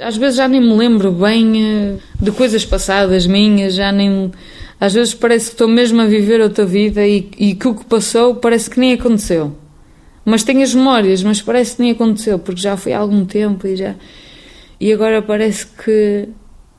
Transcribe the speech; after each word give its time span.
Às 0.00 0.16
vezes 0.16 0.38
já 0.38 0.48
nem 0.48 0.60
me 0.60 0.74
lembro 0.74 1.12
bem 1.12 1.62
eh, 1.62 1.96
de 2.20 2.32
coisas 2.32 2.64
passadas 2.64 3.28
minhas, 3.28 3.76
já 3.76 3.92
nem. 3.92 4.32
Às 4.80 4.92
vezes 4.92 5.14
parece 5.14 5.46
que 5.46 5.52
estou 5.52 5.68
mesmo 5.68 6.00
a 6.00 6.04
viver 6.06 6.40
outra 6.40 6.66
vida 6.66 7.06
e, 7.06 7.30
e 7.38 7.54
que 7.54 7.68
o 7.68 7.76
que 7.76 7.84
passou 7.84 8.34
parece 8.34 8.68
que 8.68 8.80
nem 8.80 8.94
aconteceu. 8.94 9.56
Mas 10.24 10.42
tenho 10.42 10.64
as 10.64 10.74
memórias, 10.74 11.22
mas 11.22 11.40
parece 11.40 11.76
que 11.76 11.82
nem 11.82 11.92
aconteceu, 11.92 12.40
porque 12.40 12.60
já 12.60 12.76
foi 12.76 12.92
há 12.92 12.98
algum 12.98 13.24
tempo 13.24 13.68
e 13.68 13.76
já. 13.76 13.94
E 14.80 14.92
agora 14.92 15.22
parece 15.22 15.64
que 15.64 16.28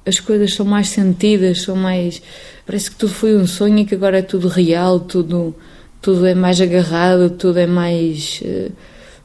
as 0.06 0.20
coisas 0.20 0.54
são 0.54 0.66
mais 0.66 0.90
sentidas, 0.90 1.62
são 1.62 1.78
mais. 1.78 2.22
Parece 2.66 2.92
que 2.92 2.98
tudo 2.98 3.14
foi 3.14 3.38
um 3.38 3.48
sonho 3.48 3.80
e 3.80 3.86
que 3.86 3.96
agora 3.96 4.20
é 4.20 4.24
tudo 4.24 4.50
real, 4.50 5.00
tudo, 5.00 5.56
tudo 6.02 6.26
é 6.26 6.36
mais 6.36 6.60
agarrado, 6.60 7.30
tudo 7.30 7.60
é 7.60 7.66
mais. 7.66 8.42
Eh, 8.44 8.72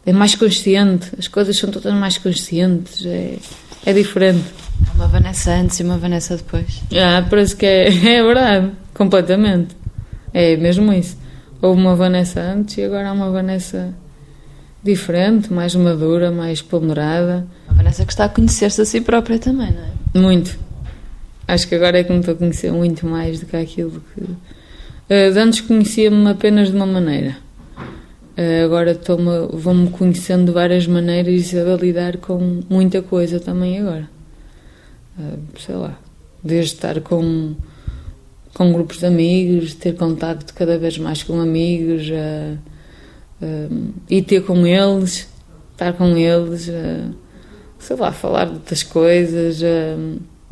é 0.06 0.12
mais 0.12 0.36
consciente, 0.36 1.10
as 1.18 1.26
coisas 1.26 1.58
são 1.58 1.72
todas 1.72 1.92
mais 1.92 2.18
conscientes. 2.18 3.04
É 3.04 3.36
é 3.84 3.92
diferente. 3.92 4.44
Uma 4.94 5.06
Vanessa 5.08 5.52
antes 5.52 5.80
e 5.80 5.82
uma 5.82 5.98
Vanessa 5.98 6.36
depois. 6.36 6.82
Ah, 6.92 7.26
parece 7.28 7.56
que 7.56 7.66
é, 7.66 7.88
é 8.18 8.22
verdade, 8.22 8.72
completamente. 8.94 9.76
É 10.32 10.56
mesmo 10.56 10.92
isso. 10.92 11.16
Houve 11.60 11.80
uma 11.80 11.94
Vanessa 11.94 12.40
antes 12.40 12.78
e 12.78 12.84
agora 12.84 13.08
há 13.08 13.12
uma 13.12 13.30
Vanessa 13.30 13.94
diferente, 14.82 15.52
mais 15.52 15.74
madura, 15.74 16.30
mais 16.30 16.62
ponderada. 16.62 17.46
Uma 17.68 17.76
Vanessa 17.78 18.04
que 18.04 18.12
está 18.12 18.24
a 18.24 18.28
conhecer-se 18.28 18.80
a 18.80 18.84
si 18.84 19.00
própria 19.00 19.38
também, 19.38 19.70
não 19.70 19.82
é? 19.82 20.18
Muito. 20.18 20.58
Acho 21.46 21.68
que 21.68 21.74
agora 21.74 21.98
é 21.98 22.04
que 22.04 22.12
me 22.12 22.20
estou 22.20 22.34
a 22.34 22.36
conhecer 22.36 22.72
muito 22.72 23.06
mais 23.06 23.40
do 23.40 23.46
que 23.46 23.56
aquilo 23.56 24.02
que. 24.14 24.20
Uh, 24.22 25.36
antes 25.36 25.60
conhecia-me 25.60 26.30
apenas 26.30 26.70
de 26.70 26.76
uma 26.76 26.86
maneira. 26.86 27.36
Uh, 28.40 28.64
agora 28.64 28.98
vou-me 29.52 29.90
conhecendo 29.90 30.46
de 30.46 30.52
várias 30.52 30.86
maneiras 30.86 31.48
saber 31.48 31.78
lidar 31.78 32.16
com 32.16 32.62
muita 32.70 33.02
coisa 33.02 33.38
também 33.38 33.78
agora. 33.78 34.08
Uh, 35.18 35.38
sei 35.58 35.74
lá, 35.74 35.98
desde 36.42 36.76
estar 36.76 37.02
com, 37.02 37.54
com 38.54 38.72
grupos 38.72 39.00
de 39.00 39.04
amigos, 39.04 39.74
ter 39.74 39.94
contacto 39.94 40.54
cada 40.54 40.78
vez 40.78 40.96
mais 40.96 41.22
com 41.22 41.38
amigos, 41.38 42.08
uh, 42.08 42.56
uh, 43.44 43.92
e 44.08 44.22
ter 44.22 44.42
com 44.42 44.66
eles, 44.66 45.28
estar 45.72 45.92
com 45.92 46.16
eles, 46.16 46.70
sei 47.78 47.96
lá, 47.96 48.10
falar 48.10 48.46
de 48.46 48.54
outras 48.54 48.82
coisas. 48.82 49.60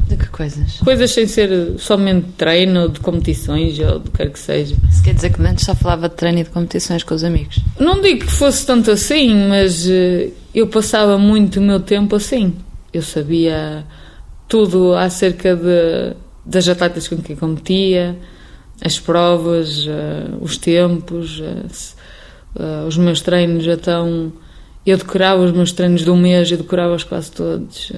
De 0.08 0.16
que 0.16 0.28
coisas? 0.28 0.78
Coisas 0.78 1.10
sem 1.10 1.26
ser 1.26 1.78
somente 1.78 2.28
treino, 2.38 2.82
ou 2.82 2.88
de 2.88 2.98
competições, 2.98 3.78
ou 3.78 3.98
do 3.98 4.10
que 4.10 4.16
quer 4.16 4.30
que 4.30 4.38
seja. 4.38 4.74
Isso 4.90 5.02
quer 5.02 5.14
dizer 5.14 5.30
que 5.30 5.42
antes 5.42 5.66
só 5.66 5.74
falava 5.74 6.08
de 6.08 6.14
treino 6.14 6.38
e 6.38 6.44
de 6.44 6.50
competições 6.50 7.02
com 7.04 7.14
os 7.14 7.22
amigos? 7.22 7.58
Não 7.78 8.00
digo 8.00 8.20
que 8.20 8.32
fosse 8.32 8.64
tanto 8.64 8.90
assim, 8.90 9.34
mas 9.48 9.86
uh, 9.86 10.32
eu 10.54 10.66
passava 10.66 11.18
muito 11.18 11.60
o 11.60 11.62
meu 11.62 11.78
tempo 11.80 12.16
assim. 12.16 12.54
Eu 12.90 13.02
sabia 13.02 13.84
tudo 14.48 14.94
acerca 14.94 15.54
de, 15.54 16.16
das 16.44 16.66
atletas 16.66 17.06
com 17.06 17.18
quem 17.18 17.36
competia, 17.36 18.16
as 18.82 18.98
provas, 18.98 19.86
uh, 19.86 20.38
os 20.40 20.56
tempos, 20.56 21.42
os 22.86 22.96
meus 22.96 23.20
treinos. 23.20 23.66
Então, 23.66 24.32
eu 24.86 24.96
decorava 24.96 25.44
os 25.44 25.52
meus 25.52 25.70
treinos 25.70 26.02
de 26.02 26.10
um 26.10 26.16
mês, 26.16 26.50
eu 26.50 26.56
decorava-os 26.56 27.04
quase 27.04 27.30
todos 27.30 27.92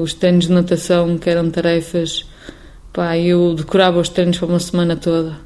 os 0.00 0.14
treinos 0.14 0.46
de 0.46 0.52
natação, 0.52 1.18
que 1.18 1.28
eram 1.28 1.50
tarefas, 1.50 2.24
pá, 2.92 3.16
eu 3.18 3.54
decorava 3.54 4.00
os 4.00 4.08
treinos 4.08 4.38
para 4.38 4.48
uma 4.48 4.60
semana 4.60 4.96
toda. 4.96 5.36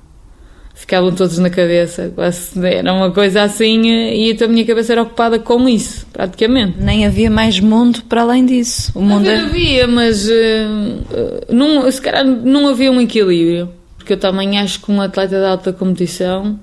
Ficavam 0.74 1.10
todos 1.10 1.38
na 1.38 1.48
cabeça, 1.48 2.12
quase 2.14 2.64
era 2.66 2.92
uma 2.92 3.10
coisa 3.10 3.42
assim, 3.42 3.88
e 3.88 4.36
a 4.38 4.46
minha 4.46 4.64
cabeça 4.66 4.92
era 4.92 5.02
ocupada 5.02 5.38
com 5.38 5.66
isso, 5.66 6.06
praticamente. 6.12 6.78
Nem 6.78 7.06
havia 7.06 7.30
mais 7.30 7.58
mundo 7.58 8.02
para 8.06 8.20
além 8.20 8.44
disso. 8.44 8.92
O 8.94 9.00
mundo 9.00 9.26
havia, 9.26 9.40
é... 9.40 9.44
havia 9.44 9.86
mas 9.86 10.28
uh, 10.28 11.50
não, 11.50 11.90
se 11.90 12.00
calhar 12.00 12.26
não 12.26 12.68
havia 12.68 12.92
um 12.92 13.00
equilíbrio. 13.00 13.70
Porque 13.96 14.12
eu 14.12 14.18
também 14.18 14.58
acho 14.60 14.80
que 14.82 14.92
um 14.92 15.00
atleta 15.00 15.36
de 15.36 15.44
alta 15.44 15.72
competição 15.72 16.60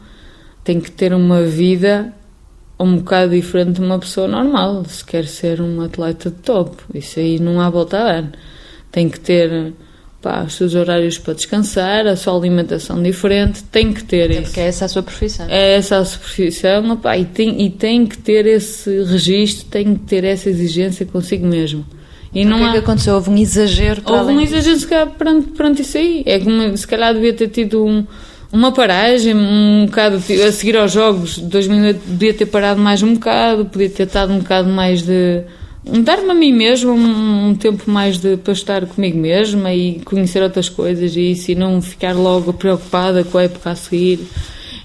tem 0.64 0.80
que 0.80 0.90
ter 0.90 1.14
uma 1.14 1.42
vida 1.42 2.14
um 2.84 2.98
bocado 2.98 3.32
diferente 3.32 3.74
de 3.74 3.82
uma 3.82 4.00
pessoa 4.00 4.28
normal, 4.28 4.84
se 4.86 5.04
quer 5.04 5.26
ser 5.26 5.62
um 5.62 5.82
atleta 5.82 6.30
de 6.30 6.36
top. 6.38 6.78
Isso 6.94 7.20
aí 7.20 7.40
não 7.40 7.60
há 7.60 7.70
volta 7.70 8.00
a 8.00 8.04
dar. 8.04 8.32
Tem 8.92 9.10
que 9.10 9.20
ter 9.20 9.74
pá, 10.22 10.44
os 10.44 10.54
seus 10.54 10.74
horários 10.74 11.18
para 11.18 11.34
descansar, 11.34 12.08
a 12.08 12.16
sua 12.16 12.36
alimentação 12.36 13.04
diferente, 13.04 13.62
tem 13.64 13.92
que 13.94 14.04
ter 14.04 14.32
é 14.32 14.34
isso. 14.36 14.44
Porque 14.44 14.60
é 14.62 14.68
essa 14.68 14.86
a 14.86 14.88
sua 14.88 15.04
profissão. 15.04 15.46
É 15.50 15.74
essa 15.76 15.98
a 15.98 16.06
sua 16.06 16.20
profissão, 16.20 16.98
pá, 16.98 17.18
e, 17.18 17.26
tem, 17.26 17.62
e 17.62 17.70
tem 17.70 18.06
que 18.06 18.18
ter 18.18 18.46
esse 18.46 19.04
registro, 19.04 19.68
tem 19.70 19.96
que 19.96 20.06
ter 20.06 20.24
essa 20.24 20.50
exigência 20.50 21.06
consigo 21.06 21.46
mesmo. 21.46 21.86
E 22.34 22.44
não 22.46 22.58
o 22.58 22.60
que, 22.62 22.66
é 22.66 22.72
que 22.72 22.78
aconteceu? 22.80 23.14
Houve 23.14 23.30
um 23.30 23.38
exagero 23.38 24.02
Houve 24.06 24.32
um 24.32 24.42
exagero, 24.42 24.80
se 24.80 24.88
calhar, 24.88 25.12
perante, 25.12 25.52
perante 25.52 25.82
isso 25.84 25.98
aí. 25.98 26.24
É 26.26 26.40
que 26.40 26.78
se 26.78 26.88
calhar 26.88 27.14
devia 27.14 27.34
ter 27.34 27.50
tido 27.50 27.86
um 27.86 28.08
uma 28.54 28.72
paragem, 28.72 29.34
um 29.36 29.88
bocado 29.88 30.18
a 30.18 30.52
seguir 30.52 30.78
aos 30.78 30.92
jogos 30.92 31.38
de 31.38 31.46
2008 31.46 32.02
podia 32.02 32.34
ter 32.36 32.46
parado 32.46 32.80
mais 32.80 33.02
um 33.02 33.16
bocado, 33.16 33.66
podia 33.66 33.90
ter 33.90 34.04
estado 34.04 34.32
um 34.32 34.38
bocado 34.38 34.70
mais 34.70 35.02
de 35.02 35.42
dar-me 35.84 36.30
a 36.30 36.34
mim 36.36 36.54
mesmo 36.54 36.92
um, 36.92 37.50
um, 37.50 37.56
tempo 37.56 37.90
mais 37.90 38.20
de 38.20 38.38
para 38.38 38.54
estar 38.54 38.86
comigo 38.86 39.18
mesma 39.18 39.74
e 39.74 40.00
conhecer 40.02 40.44
outras 40.44 40.70
coisas 40.70 41.16
e 41.16 41.32
isso 41.32 41.50
e 41.50 41.56
não 41.56 41.82
ficar 41.82 42.14
logo 42.14 42.54
preocupada 42.54 43.24
com 43.24 43.40
a 43.40 43.44
época 43.44 43.72
a 43.72 43.76
seguir 43.76 44.20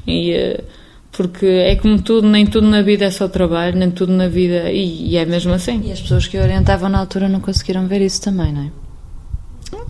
e, 0.07 0.33
eh, 0.33 0.65
porque 1.13 1.45
é 1.45 1.77
como 1.77 2.01
tudo, 2.01 2.27
nem 2.27 2.47
tudo 2.47 2.67
na 2.67 2.81
vida 2.81 3.05
é 3.05 3.11
só 3.11 3.29
trabalho, 3.29 3.77
nem 3.77 3.91
tudo 3.91 4.13
na 4.15 4.29
vida 4.29 4.73
e, 4.73 5.11
e 5.11 5.17
é 5.19 5.27
mesmo 5.27 5.53
assim. 5.53 5.83
E 5.85 5.93
as 5.93 6.01
pessoas 6.01 6.27
que 6.27 6.39
orientavam 6.39 6.89
na 6.89 7.01
altura 7.01 7.29
não 7.29 7.41
conseguiram 7.41 7.87
ver 7.87 8.01
isso 8.01 8.23
também, 8.23 8.51
não 8.51 8.63
é? 8.63 8.88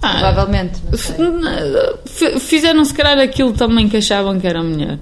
Ah, 0.02 0.18
Provavelmente. 0.20 0.80
Fizeram 2.40 2.84
se 2.84 2.94
calhar 2.94 3.18
aquilo 3.18 3.52
também 3.52 3.88
que 3.88 3.96
achavam 3.96 4.38
que 4.38 4.46
era 4.46 4.62
melhor. 4.62 4.98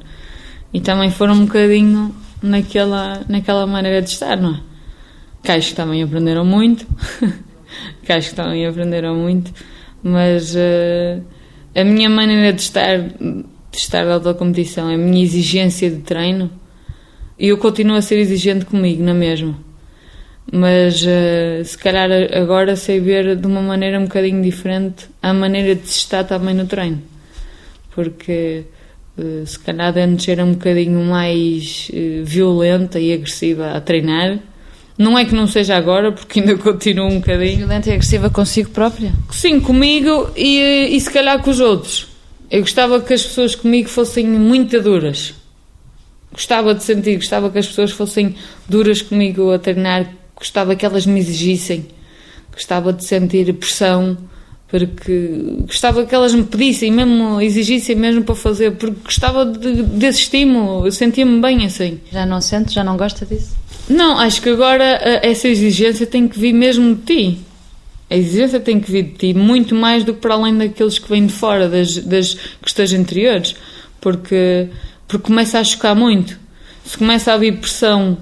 E 0.72 0.80
também 0.80 1.10
foram 1.10 1.34
um 1.34 1.46
bocadinho 1.46 2.14
naquela, 2.42 3.22
naquela 3.28 3.66
maneira 3.66 4.02
de 4.02 4.10
estar, 4.10 4.36
não 4.36 4.54
é? 4.54 4.60
Que 5.42 5.52
acho 5.52 5.70
que 5.70 5.74
também 5.76 6.02
aprenderam 6.02 6.44
muito. 6.44 6.86
que 8.04 8.12
acho 8.12 8.30
que 8.30 8.36
também 8.36 8.66
aprenderam 8.66 9.14
muito. 9.14 9.52
Mas 10.02 10.54
uh, 10.54 11.22
a 11.74 11.84
minha 11.84 12.10
maneira 12.10 12.52
de 12.52 12.60
estar, 12.60 12.98
de 12.98 13.44
estar 13.72 14.18
da 14.18 14.34
competição, 14.34 14.88
a 14.88 14.96
minha 14.96 15.22
exigência 15.22 15.90
de 15.90 15.98
treino, 15.98 16.50
eu 17.38 17.56
continuo 17.58 17.96
a 17.96 18.02
ser 18.02 18.18
exigente 18.18 18.64
comigo, 18.64 19.02
na 19.02 19.14
mesma 19.14 19.65
mas 20.52 21.02
uh, 21.02 21.64
se 21.64 21.76
calhar 21.76 22.08
agora 22.32 22.76
sei 22.76 23.00
ver 23.00 23.36
de 23.36 23.46
uma 23.46 23.60
maneira 23.60 23.98
um 23.98 24.04
bocadinho 24.04 24.42
diferente 24.42 25.06
a 25.20 25.32
maneira 25.32 25.74
de 25.74 25.88
se 25.88 25.98
estar 25.98 26.24
também 26.24 26.54
no 26.54 26.66
treino, 26.66 27.02
porque 27.94 28.64
uh, 29.18 29.44
se 29.44 29.58
calhar 29.58 29.96
antes 29.98 30.28
era 30.28 30.44
um 30.44 30.52
bocadinho 30.52 31.00
mais 31.04 31.90
uh, 31.92 32.24
violenta 32.24 33.00
e 33.00 33.12
agressiva 33.12 33.72
a 33.72 33.80
treinar. 33.80 34.38
Não 34.98 35.18
é 35.18 35.26
que 35.26 35.34
não 35.34 35.46
seja 35.46 35.76
agora, 35.76 36.10
porque 36.10 36.40
ainda 36.40 36.56
continuo 36.58 37.08
um 37.08 37.20
bocadinho. 37.20 37.58
Violenta 37.58 37.90
e 37.90 37.92
agressiva 37.92 38.30
consigo 38.30 38.70
própria? 38.70 39.12
Sim, 39.30 39.60
comigo 39.60 40.30
e, 40.34 40.88
e 40.96 41.00
se 41.00 41.10
calhar 41.10 41.42
com 41.42 41.50
os 41.50 41.60
outros. 41.60 42.06
Eu 42.50 42.60
gostava 42.60 43.00
que 43.00 43.12
as 43.12 43.22
pessoas 43.22 43.54
comigo 43.54 43.88
fossem 43.88 44.24
muito 44.26 44.80
duras. 44.80 45.34
Gostava 46.32 46.74
de 46.74 46.84
sentir, 46.84 47.16
gostava 47.16 47.50
que 47.50 47.58
as 47.58 47.66
pessoas 47.66 47.90
fossem 47.90 48.36
duras 48.68 49.02
comigo 49.02 49.50
a 49.52 49.58
treinar, 49.58 50.06
gostava 50.36 50.76
que 50.76 50.84
elas 50.84 51.06
me 51.06 51.18
exigissem, 51.18 51.86
gostava 52.52 52.92
de 52.92 53.04
sentir 53.04 53.52
pressão, 53.54 54.16
porque 54.68 55.58
gostava 55.60 56.04
que 56.04 56.14
elas 56.14 56.34
me 56.34 56.44
pedissem, 56.44 56.90
mesmo 56.90 57.40
exigissem 57.40 57.96
mesmo 57.96 58.22
para 58.24 58.34
fazer, 58.34 58.72
porque 58.72 58.96
gostava 59.04 59.46
de, 59.46 59.82
desse 59.82 60.20
estímulo, 60.20 60.86
eu 60.86 60.92
sentia-me 60.92 61.40
bem 61.40 61.64
assim. 61.64 62.00
Já 62.12 62.26
não 62.26 62.40
sente, 62.40 62.74
já 62.74 62.84
não 62.84 62.96
gosta 62.96 63.24
disso? 63.24 63.56
Não, 63.88 64.18
acho 64.18 64.42
que 64.42 64.48
agora 64.48 64.84
essa 65.22 65.46
exigência 65.46 66.06
tem 66.06 66.26
que 66.26 66.38
vir 66.38 66.52
mesmo 66.52 66.94
de 66.94 67.02
ti. 67.02 67.38
A 68.10 68.16
exigência 68.16 68.60
tem 68.60 68.80
que 68.80 68.90
vir 68.90 69.04
de 69.04 69.12
ti, 69.12 69.34
muito 69.34 69.74
mais 69.74 70.04
do 70.04 70.14
que 70.14 70.20
para 70.20 70.34
além 70.34 70.56
daqueles 70.56 70.98
que 70.98 71.08
vêm 71.08 71.26
de 71.26 71.32
fora, 71.32 71.68
das, 71.68 71.98
das 71.98 72.36
questões 72.60 72.92
anteriores, 72.92 73.54
porque, 74.00 74.68
porque 75.06 75.26
começa 75.26 75.58
a 75.58 75.64
chocar 75.64 75.94
muito. 75.94 76.38
Se 76.84 76.98
começa 76.98 77.32
a 77.32 77.34
haver 77.34 77.58
pressão 77.58 78.16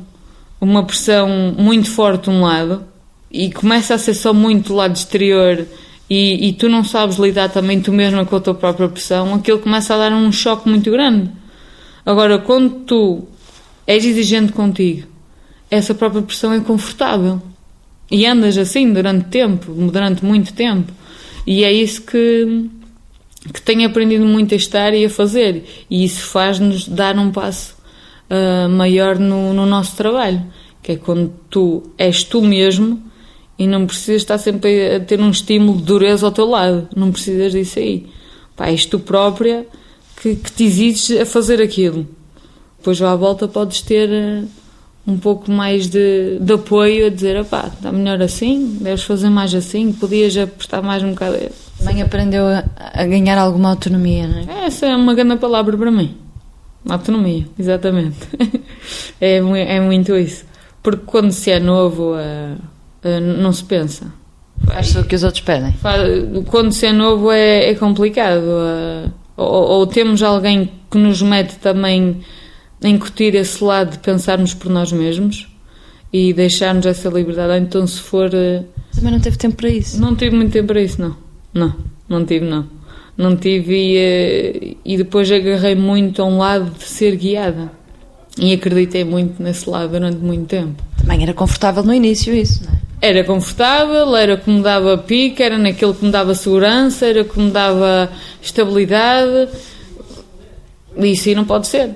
uma 0.64 0.82
pressão 0.82 1.54
muito 1.56 1.90
forte 1.90 2.24
de 2.24 2.30
um 2.30 2.40
lado 2.40 2.84
e 3.30 3.52
começa 3.52 3.94
a 3.94 3.98
ser 3.98 4.14
só 4.14 4.32
muito 4.32 4.68
do 4.68 4.74
lado 4.74 4.96
exterior 4.96 5.66
e, 6.08 6.48
e, 6.48 6.52
tu 6.52 6.68
não 6.68 6.84
sabes 6.84 7.16
lidar 7.16 7.48
também 7.48 7.80
tu 7.80 7.92
mesma 7.92 8.24
com 8.24 8.36
a 8.36 8.40
tua 8.40 8.54
própria 8.54 8.88
pressão, 8.88 9.34
aquilo 9.34 9.58
começa 9.58 9.94
a 9.94 9.98
dar 9.98 10.12
um 10.12 10.30
choque 10.30 10.68
muito 10.68 10.90
grande. 10.90 11.30
Agora, 12.04 12.38
quando 12.38 12.84
tu 12.84 13.26
és 13.86 14.04
exigente 14.04 14.52
contigo, 14.52 15.06
essa 15.70 15.94
própria 15.94 16.22
pressão 16.22 16.52
é 16.52 16.60
confortável 16.60 17.40
e 18.10 18.26
andas 18.26 18.58
assim 18.58 18.92
durante 18.92 19.24
tempo, 19.26 19.72
durante 19.72 20.24
muito 20.24 20.52
tempo, 20.52 20.92
e 21.46 21.64
é 21.64 21.72
isso 21.72 22.02
que, 22.02 22.70
que 23.52 23.62
tenho 23.62 23.86
aprendido 23.86 24.26
muito 24.26 24.52
a 24.52 24.56
estar 24.56 24.94
e 24.94 25.06
a 25.06 25.10
fazer, 25.10 25.64
e 25.90 26.04
isso 26.04 26.20
faz-nos 26.26 26.86
dar 26.86 27.18
um 27.18 27.30
passo 27.30 27.73
uh, 28.30 28.68
maior 28.68 29.18
no, 29.18 29.52
no 29.52 29.66
nosso 29.66 29.96
trabalho, 29.96 30.42
que 30.82 30.92
é 30.92 30.96
quando 30.96 31.32
tu 31.48 31.82
és 31.98 32.24
tu 32.24 32.42
mesmo 32.42 33.02
E 33.58 33.66
não 33.66 33.86
precisas 33.86 34.22
estar 34.22 34.38
sempre 34.38 34.96
a 34.96 35.00
ter 35.00 35.20
um 35.20 35.30
estímulo 35.30 35.78
de 35.78 35.84
dureza 35.84 36.26
ao 36.26 36.32
teu 36.32 36.46
lado. 36.46 36.88
Não 36.94 37.12
precisas 37.12 37.52
disso 37.52 37.78
aí. 37.78 38.06
Pá, 38.56 38.68
és 38.68 38.84
tu 38.84 38.98
própria 38.98 39.66
que, 40.20 40.36
que 40.36 40.52
te 40.52 40.64
exiges 40.64 41.20
a 41.20 41.26
fazer 41.26 41.62
aquilo. 41.62 42.06
Depois 42.78 43.00
à 43.00 43.14
volta 43.14 43.46
podes 43.46 43.80
ter 43.80 44.10
eh, 44.10 44.42
um 45.06 45.16
pouco 45.16 45.50
mais 45.50 45.88
de, 45.88 46.38
de 46.40 46.52
apoio 46.52 47.06
a 47.06 47.10
dizer, 47.10 47.44
pá, 47.44 47.70
está 47.72 47.92
melhor 47.92 48.20
assim, 48.22 48.78
deves 48.80 49.04
fazer 49.04 49.30
mais 49.30 49.54
assim, 49.54 49.92
podias 49.92 50.36
apostar 50.36 50.82
mais 50.82 51.02
um 51.02 51.10
bocado. 51.10 51.36
Mãe 51.82 52.02
aprendeu 52.02 52.46
a, 52.46 52.64
a 52.76 53.06
ganhar 53.06 53.38
alguma 53.38 53.70
autonomia, 53.70 54.26
não 54.26 54.38
é? 54.38 54.66
Essa 54.66 54.86
é 54.86 54.96
uma 54.96 55.14
grande 55.14 55.36
palavra 55.36 55.76
para 55.76 55.90
mim. 55.90 56.14
Autonomia, 56.88 57.46
exatamente. 57.58 58.18
é, 59.20 59.36
é 59.36 59.80
muito 59.80 60.16
isso. 60.16 60.44
Porque 60.82 61.02
quando 61.06 61.32
se 61.32 61.50
é 61.50 61.58
novo, 61.58 62.12
uh, 62.12 62.56
uh, 62.56 63.20
não 63.20 63.52
se 63.52 63.64
pensa. 63.64 64.12
Faz 64.66 64.94
o 64.96 65.04
que 65.04 65.14
os 65.14 65.24
outros 65.24 65.42
pedem. 65.42 65.74
Quando 66.46 66.72
se 66.72 66.86
é 66.86 66.92
novo 66.92 67.30
é, 67.30 67.70
é 67.70 67.74
complicado. 67.74 68.44
Uh, 68.44 69.10
ou, 69.36 69.78
ou, 69.78 69.86
temos 69.86 70.22
alguém 70.22 70.70
que 70.90 70.98
nos 70.98 71.22
mete 71.22 71.56
também 71.56 72.20
a 72.82 72.88
incutir 72.88 73.34
esse 73.34 73.64
lado 73.64 73.92
de 73.92 73.98
pensarmos 73.98 74.54
por 74.54 74.70
nós 74.70 74.92
mesmos 74.92 75.48
e 76.12 76.32
deixarmos 76.32 76.84
essa 76.86 77.08
liberdade. 77.08 77.64
Então, 77.64 77.86
se 77.86 78.00
for. 78.00 78.30
Também 78.30 79.10
não 79.10 79.20
teve 79.20 79.38
tempo 79.38 79.56
para 79.56 79.70
isso? 79.70 80.00
Não 80.00 80.14
tive 80.14 80.36
muito 80.36 80.52
tempo 80.52 80.68
para 80.68 80.82
isso, 80.82 81.00
não. 81.00 81.16
Não, 81.52 81.74
não 82.08 82.24
tive, 82.24 82.44
não. 82.44 82.66
Não 83.16 83.36
tive 83.36 83.74
e, 83.74 84.76
e 84.84 84.96
depois 84.96 85.30
agarrei 85.30 85.74
muito 85.74 86.20
a 86.20 86.24
um 86.24 86.38
lado 86.38 86.70
de 86.70 86.84
ser 86.84 87.16
guiada. 87.16 87.70
E 88.38 88.52
acreditei 88.52 89.04
muito 89.04 89.40
nesse 89.42 89.70
lado 89.70 89.92
durante 89.92 90.18
muito 90.18 90.46
tempo. 90.46 90.82
Também 90.96 91.22
era 91.22 91.32
confortável 91.32 91.84
no 91.84 91.94
início 91.94 92.34
isso, 92.34 92.64
não 92.64 92.72
é? 92.72 92.84
Era 93.00 93.22
confortável, 93.22 94.16
era 94.16 94.36
que 94.38 94.50
me 94.50 94.62
dava 94.62 94.96
pique, 94.96 95.42
era 95.42 95.58
naquilo 95.58 95.94
que 95.94 96.06
me 96.06 96.10
dava 96.10 96.34
segurança, 96.34 97.04
era 97.04 97.22
que 97.22 97.38
me 97.38 97.50
dava 97.50 98.10
estabilidade. 98.40 99.50
E 100.96 101.08
isso 101.08 101.28
aí 101.28 101.34
não 101.34 101.44
pode 101.44 101.66
ser. 101.66 101.90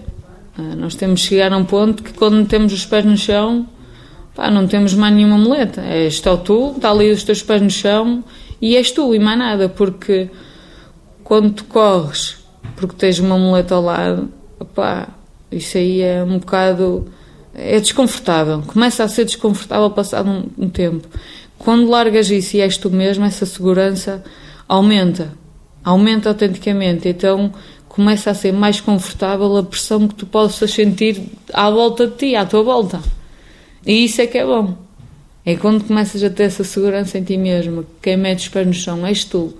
Ah, 0.58 0.76
nós 0.76 0.94
temos 0.94 1.22
que 1.22 1.28
chegar 1.28 1.50
a 1.50 1.56
um 1.56 1.64
ponto 1.64 2.02
que 2.02 2.12
quando 2.12 2.46
temos 2.46 2.74
os 2.74 2.84
pés 2.84 3.06
no 3.06 3.16
chão, 3.16 3.66
pá, 4.34 4.50
não 4.50 4.66
temos 4.66 4.92
mais 4.92 5.14
nenhuma 5.14 5.38
muleta. 5.38 5.80
É, 5.80 6.06
está 6.06 6.36
tu, 6.36 6.74
está 6.76 6.90
ali 6.90 7.10
os 7.10 7.22
teus 7.22 7.42
pés 7.42 7.62
no 7.62 7.70
chão 7.70 8.22
e 8.60 8.76
és 8.76 8.90
tu 8.90 9.14
e 9.14 9.18
mais 9.18 9.38
nada, 9.38 9.68
porque 9.68 10.28
quando 11.28 11.52
tu 11.52 11.64
corres 11.64 12.38
porque 12.74 12.96
tens 12.96 13.18
uma 13.18 13.36
muleta 13.36 13.74
ao 13.74 13.82
lado, 13.82 14.32
pá, 14.74 15.08
isso 15.52 15.76
aí 15.76 16.00
é 16.00 16.24
um 16.24 16.38
bocado. 16.38 17.06
é 17.54 17.78
desconfortável. 17.78 18.62
Começa 18.66 19.04
a 19.04 19.08
ser 19.08 19.26
desconfortável 19.26 19.90
passado 19.90 20.30
um, 20.30 20.44
um 20.56 20.70
tempo. 20.70 21.06
Quando 21.58 21.90
largas 21.90 22.30
isso 22.30 22.56
e 22.56 22.60
és 22.60 22.78
tu 22.78 22.88
mesmo, 22.88 23.26
essa 23.26 23.44
segurança 23.44 24.24
aumenta. 24.66 25.34
Aumenta 25.84 26.30
autenticamente. 26.30 27.08
Então 27.08 27.52
começa 27.88 28.30
a 28.30 28.34
ser 28.34 28.52
mais 28.52 28.80
confortável 28.80 29.54
a 29.56 29.62
pressão 29.62 30.08
que 30.08 30.14
tu 30.14 30.24
possas 30.24 30.70
sentir 30.70 31.20
à 31.52 31.68
volta 31.68 32.06
de 32.06 32.16
ti, 32.16 32.36
à 32.36 32.46
tua 32.46 32.62
volta. 32.62 33.02
E 33.84 34.04
isso 34.04 34.22
é 34.22 34.26
que 34.26 34.38
é 34.38 34.46
bom. 34.46 34.78
É 35.44 35.56
quando 35.56 35.84
começas 35.84 36.22
a 36.22 36.30
ter 36.30 36.44
essa 36.44 36.64
segurança 36.64 37.18
em 37.18 37.24
ti 37.24 37.36
mesmo, 37.36 37.84
quem 38.00 38.16
mete 38.16 38.40
os 38.40 38.48
pés 38.48 38.66
no 38.66 38.72
chão 38.72 39.06
és 39.06 39.24
tu. 39.24 39.52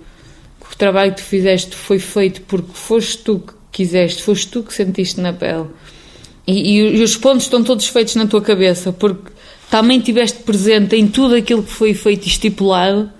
O 0.71 0.75
trabalho 0.75 1.13
que 1.13 1.21
tu 1.21 1.25
fizeste 1.25 1.75
foi 1.75 1.99
feito 1.99 2.41
porque 2.41 2.71
foste 2.73 3.17
tu 3.19 3.39
que 3.39 3.53
quiseste, 3.71 4.23
foste 4.23 4.47
tu 4.47 4.63
que 4.63 4.73
sentiste 4.73 5.19
na 5.19 5.33
pele. 5.33 5.67
E, 6.47 6.77
e, 6.77 6.97
e 6.97 7.03
os 7.03 7.15
pontos 7.15 7.43
estão 7.43 7.63
todos 7.63 7.87
feitos 7.87 8.15
na 8.15 8.25
tua 8.25 8.41
cabeça, 8.41 8.91
porque 8.91 9.31
também 9.69 9.99
tiveste 9.99 10.39
presente 10.43 10.95
em 10.95 11.07
tudo 11.07 11.35
aquilo 11.35 11.63
que 11.63 11.71
foi 11.71 11.93
feito 11.93 12.25
e 12.25 12.29
estipulado, 12.29 13.11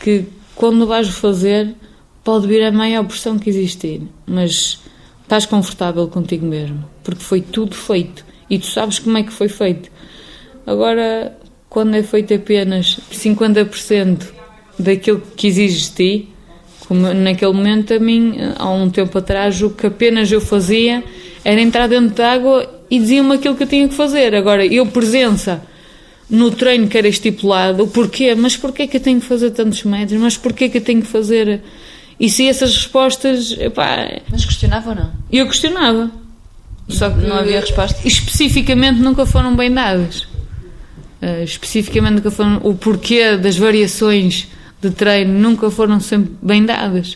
que 0.00 0.24
quando 0.54 0.86
vais 0.86 1.08
fazer 1.08 1.74
pode 2.24 2.46
vir 2.46 2.62
a 2.64 2.72
maior 2.72 3.04
pressão 3.04 3.38
que 3.38 3.50
existir, 3.50 4.02
mas 4.26 4.80
estás 5.22 5.44
confortável 5.46 6.08
contigo 6.08 6.46
mesmo, 6.46 6.84
porque 7.02 7.22
foi 7.22 7.40
tudo 7.40 7.74
feito 7.74 8.24
e 8.48 8.58
tu 8.58 8.66
sabes 8.66 8.98
como 8.98 9.18
é 9.18 9.22
que 9.22 9.32
foi 9.32 9.48
feito. 9.48 9.90
Agora, 10.66 11.36
quando 11.68 11.94
é 11.94 12.02
feito 12.02 12.34
apenas 12.34 13.00
50% 13.10 14.22
daquilo 14.78 15.22
que 15.36 15.48
exiges 15.48 15.88
de 15.88 15.94
ti, 15.94 16.28
como 16.92 17.14
naquele 17.14 17.54
momento 17.54 17.94
a 17.94 17.98
mim, 17.98 18.34
há 18.58 18.70
um 18.70 18.90
tempo 18.90 19.16
atrás, 19.16 19.62
o 19.62 19.70
que 19.70 19.86
apenas 19.86 20.30
eu 20.30 20.42
fazia 20.42 21.02
era 21.42 21.58
entrar 21.58 21.86
dentro 21.86 22.14
da 22.14 22.32
água 22.32 22.70
e 22.90 22.98
dizia-me 22.98 23.32
aquilo 23.32 23.56
que 23.56 23.62
eu 23.62 23.66
tinha 23.66 23.88
que 23.88 23.94
fazer. 23.94 24.34
Agora, 24.34 24.66
eu 24.66 24.84
presença 24.84 25.62
no 26.28 26.50
treino 26.50 26.88
que 26.88 26.98
era 26.98 27.08
estipulado, 27.08 27.84
o 27.84 27.88
porquê, 27.88 28.34
mas 28.34 28.58
porquê 28.58 28.86
que 28.86 28.98
eu 28.98 29.00
tenho 29.00 29.20
que 29.20 29.26
fazer 29.26 29.52
tantos 29.52 29.82
metros, 29.84 30.20
mas 30.20 30.36
porquê 30.36 30.68
que 30.68 30.76
eu 30.76 30.82
tenho 30.82 31.00
que 31.00 31.08
fazer... 31.08 31.62
E 32.20 32.28
se 32.28 32.46
essas 32.46 32.76
respostas... 32.76 33.56
Epá, 33.58 34.20
mas 34.30 34.44
questionava 34.44 34.90
ou 34.90 34.96
não? 34.96 35.10
Eu 35.32 35.46
questionava. 35.46 36.10
Só 36.88 37.08
que 37.08 37.26
não 37.26 37.36
havia 37.36 37.58
resposta? 37.58 38.06
Especificamente 38.06 39.00
nunca 39.00 39.24
foram 39.24 39.56
bem 39.56 39.72
dadas. 39.72 40.20
Uh, 41.22 41.42
especificamente 41.42 42.16
nunca 42.16 42.30
foram... 42.30 42.60
O 42.62 42.74
porquê 42.74 43.38
das 43.38 43.56
variações 43.56 44.46
de 44.82 44.90
treino 44.90 45.32
nunca 45.32 45.70
foram 45.70 46.00
sempre 46.00 46.32
bem 46.42 46.66
dadas. 46.66 47.14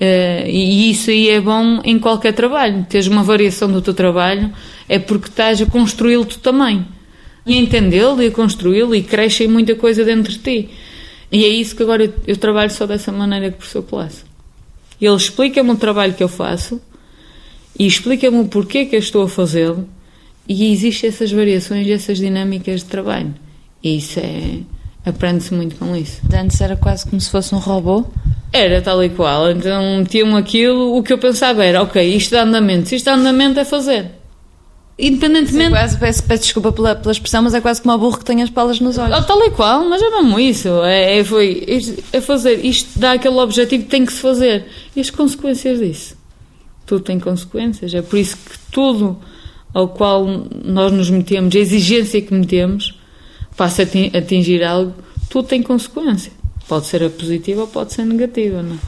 Uh, 0.00 0.46
e 0.46 0.90
isso 0.90 1.10
aí 1.10 1.28
é 1.28 1.40
bom 1.40 1.80
em 1.84 1.98
qualquer 1.98 2.32
trabalho. 2.32 2.86
Teres 2.88 3.08
uma 3.08 3.24
variação 3.24 3.70
do 3.70 3.82
teu 3.82 3.92
trabalho 3.92 4.52
é 4.88 5.00
porque 5.00 5.28
estás 5.28 5.60
a 5.60 5.66
construí-lo 5.66 6.24
também. 6.24 6.86
E 7.44 7.54
a 7.54 7.56
entendê-lo 7.56 8.22
e 8.22 8.28
a 8.28 8.30
construí-lo 8.30 8.94
e 8.94 9.02
cresce 9.02 9.48
muita 9.48 9.74
coisa 9.74 10.04
dentro 10.04 10.32
de 10.32 10.38
ti. 10.38 10.70
E 11.30 11.44
é 11.44 11.48
isso 11.48 11.74
que 11.74 11.82
agora 11.82 12.04
eu, 12.04 12.14
eu 12.26 12.36
trabalho 12.36 12.70
só 12.70 12.86
dessa 12.86 13.10
maneira 13.10 13.50
com 13.50 13.56
o 13.56 13.58
professor 13.58 13.82
Colasso. 13.82 14.24
Ele 15.00 15.16
explica-me 15.16 15.70
o 15.70 15.76
trabalho 15.76 16.14
que 16.14 16.22
eu 16.22 16.28
faço 16.28 16.80
e 17.76 17.84
explica-me 17.84 18.38
o 18.38 18.44
porquê 18.46 18.86
que 18.86 18.94
eu 18.94 19.00
estou 19.00 19.24
a 19.24 19.28
fazê-lo 19.28 19.88
e 20.48 20.72
existem 20.72 21.08
essas 21.08 21.32
variações 21.32 21.88
essas 21.88 22.18
dinâmicas 22.18 22.80
de 22.80 22.86
trabalho. 22.86 23.34
E 23.82 23.96
isso 23.96 24.20
é 24.20 24.60
Aprende-se 25.04 25.52
muito 25.52 25.76
com 25.76 25.96
isso. 25.96 26.20
Antes 26.32 26.60
era 26.60 26.76
quase 26.76 27.04
como 27.08 27.20
se 27.20 27.30
fosse 27.30 27.54
um 27.54 27.58
robô? 27.58 28.06
Era 28.52 28.80
tal 28.80 29.02
e 29.02 29.08
qual. 29.10 29.50
Então 29.50 29.98
metiam 29.98 30.36
aquilo, 30.36 30.96
o 30.96 31.02
que 31.02 31.12
eu 31.12 31.18
pensava 31.18 31.64
era, 31.64 31.82
ok, 31.82 32.02
isto 32.14 32.30
dá 32.30 32.42
andamento, 32.42 32.88
se 32.88 32.96
isto 32.96 33.06
dá 33.06 33.14
andamento 33.14 33.58
é 33.58 33.64
fazer. 33.64 34.22
Independentemente. 34.98 35.64
Sim, 35.64 35.70
quase, 35.70 35.98
peço, 35.98 36.22
peço 36.22 36.42
desculpa 36.44 36.70
pela, 36.70 36.94
pela 36.94 37.10
expressão, 37.10 37.42
mas 37.42 37.54
é 37.54 37.60
quase 37.60 37.82
como 37.82 37.94
um 37.94 37.98
burro 37.98 38.18
que 38.18 38.24
tem 38.24 38.42
as 38.42 38.50
palas 38.50 38.78
nos 38.78 38.98
olhos. 38.98 39.18
Oh, 39.18 39.22
tal 39.22 39.42
e 39.42 39.50
qual, 39.50 39.88
mas 39.88 40.00
é 40.00 40.10
mesmo 40.10 40.38
isso. 40.38 40.68
É, 40.84 41.18
é, 41.18 41.24
foi, 41.24 41.66
é 42.12 42.20
fazer. 42.20 42.64
Isto 42.64 42.98
dá 42.98 43.12
aquele 43.12 43.36
objetivo 43.36 43.82
que 43.84 43.88
tem 43.88 44.04
que 44.04 44.12
se 44.12 44.20
fazer. 44.20 44.66
E 44.94 45.00
as 45.00 45.10
consequências 45.10 45.80
disso? 45.80 46.16
Tudo 46.86 47.02
tem 47.02 47.18
consequências. 47.18 47.92
É 47.94 48.02
por 48.02 48.18
isso 48.18 48.36
que 48.36 48.58
tudo 48.70 49.18
ao 49.72 49.88
qual 49.88 50.26
nós 50.64 50.92
nos 50.92 51.08
metemos, 51.08 51.56
a 51.56 51.58
exigência 51.58 52.20
que 52.20 52.34
metemos, 52.34 52.94
passa 53.56 53.82
a 53.82 54.18
atingir 54.18 54.62
algo, 54.64 54.94
tudo 55.28 55.48
tem 55.48 55.62
consequência. 55.62 56.32
Pode 56.68 56.86
ser 56.86 57.02
a 57.02 57.10
positiva 57.10 57.62
ou 57.62 57.66
pode 57.66 57.92
ser 57.92 58.02
a 58.02 58.06
negativa, 58.06 58.62
não 58.62 58.74
é? 58.74 58.78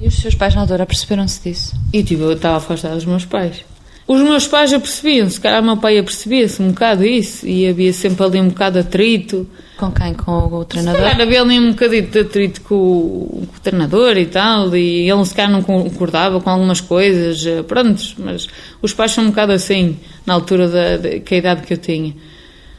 E 0.00 0.06
os 0.06 0.14
seus 0.14 0.34
pais 0.34 0.54
na 0.54 0.60
altura 0.60 0.86
perceberam-se 0.86 1.42
disso? 1.42 1.74
E 1.92 2.02
tipo, 2.02 2.22
eu 2.22 2.32
estava 2.32 2.56
afastada 2.56 2.94
dos 2.94 3.04
meus 3.04 3.24
pais. 3.24 3.64
Os 4.06 4.22
meus 4.22 4.46
pais 4.46 4.72
apercebiam-se, 4.72 5.38
cara, 5.38 5.60
meu 5.60 5.76
pai 5.76 5.98
apercebia-se 5.98 6.62
um 6.62 6.68
bocado 6.68 7.04
isso 7.04 7.46
e 7.46 7.68
havia 7.68 7.92
sempre 7.92 8.24
ali 8.24 8.40
um 8.40 8.48
bocado 8.48 8.80
de 8.80 8.86
atrito. 8.86 9.46
Com 9.76 9.90
quem? 9.90 10.14
Com 10.14 10.32
o, 10.32 10.60
o 10.60 10.64
treinador? 10.64 11.14
Se 11.14 11.20
havia 11.20 11.42
ali 11.42 11.58
um 11.58 11.72
bocadinho 11.72 12.06
de 12.06 12.20
atrito 12.20 12.60
com 12.62 12.74
o, 12.74 13.46
com 13.46 13.56
o, 13.56 13.60
treinador 13.60 14.16
e 14.16 14.24
tal, 14.24 14.74
e 14.74 15.10
ele 15.10 15.24
se 15.26 15.34
calhar 15.34 15.50
não 15.50 15.62
concordava 15.62 16.40
com 16.40 16.48
algumas 16.48 16.80
coisas, 16.80 17.44
eh, 17.44 17.62
prontos, 17.62 18.14
mas 18.18 18.46
os 18.80 18.94
pais 18.94 19.12
são 19.12 19.24
um 19.24 19.28
bocado 19.28 19.52
assim, 19.52 19.98
na 20.24 20.32
altura 20.32 20.68
da, 20.68 20.96
da 20.96 21.20
que 21.20 21.34
a 21.34 21.38
idade 21.38 21.66
que 21.66 21.74
eu 21.74 21.78
tinha 21.78 22.14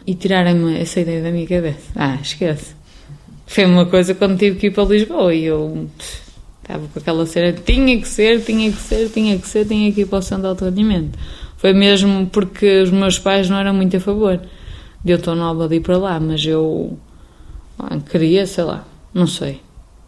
e 0.09 0.15
tirarem-me 0.15 0.79
essa 0.79 1.01
ideia 1.01 1.21
da 1.21 1.29
minha 1.29 1.45
cabeça. 1.45 1.91
Ah, 1.95 2.17
esquece. 2.19 2.73
Foi 3.45 3.63
uma 3.65 3.85
coisa 3.85 4.15
quando 4.15 4.39
tive 4.39 4.57
que 4.57 4.67
ir 4.67 4.71
para 4.71 4.85
Lisboa 4.85 5.35
e 5.35 5.45
eu 5.45 5.87
estava 6.63 6.87
com 6.87 6.97
aquela 6.97 7.27
cena, 7.27 7.53
tinha 7.53 8.01
que 8.01 8.07
ser, 8.07 8.43
tinha 8.43 8.71
que 8.71 8.81
ser, 8.81 9.09
tinha 9.09 9.37
que 9.37 9.47
ser, 9.47 9.67
tinha 9.67 9.91
que 9.91 10.01
ir 10.01 10.05
para 10.07 10.17
o 10.17 10.21
centro 10.23 10.41
de 10.41 10.47
autoalimento. 10.47 11.15
Foi 11.57 11.73
mesmo 11.73 12.25
porque 12.25 12.81
os 12.81 12.89
meus 12.89 13.19
pais 13.19 13.51
não 13.51 13.59
eram 13.59 13.75
muito 13.75 13.97
a 13.97 13.99
favor 13.99 14.41
de 15.05 15.11
eu 15.11 15.17
estar 15.17 15.35
nova 15.35 15.67
de 15.67 15.75
ir 15.75 15.81
para 15.81 15.97
lá, 15.97 16.19
mas 16.19 16.43
eu 16.43 16.97
ah, 17.77 17.99
queria, 17.99 18.47
sei 18.47 18.63
lá, 18.63 18.87
não 19.13 19.27
sei. 19.27 19.61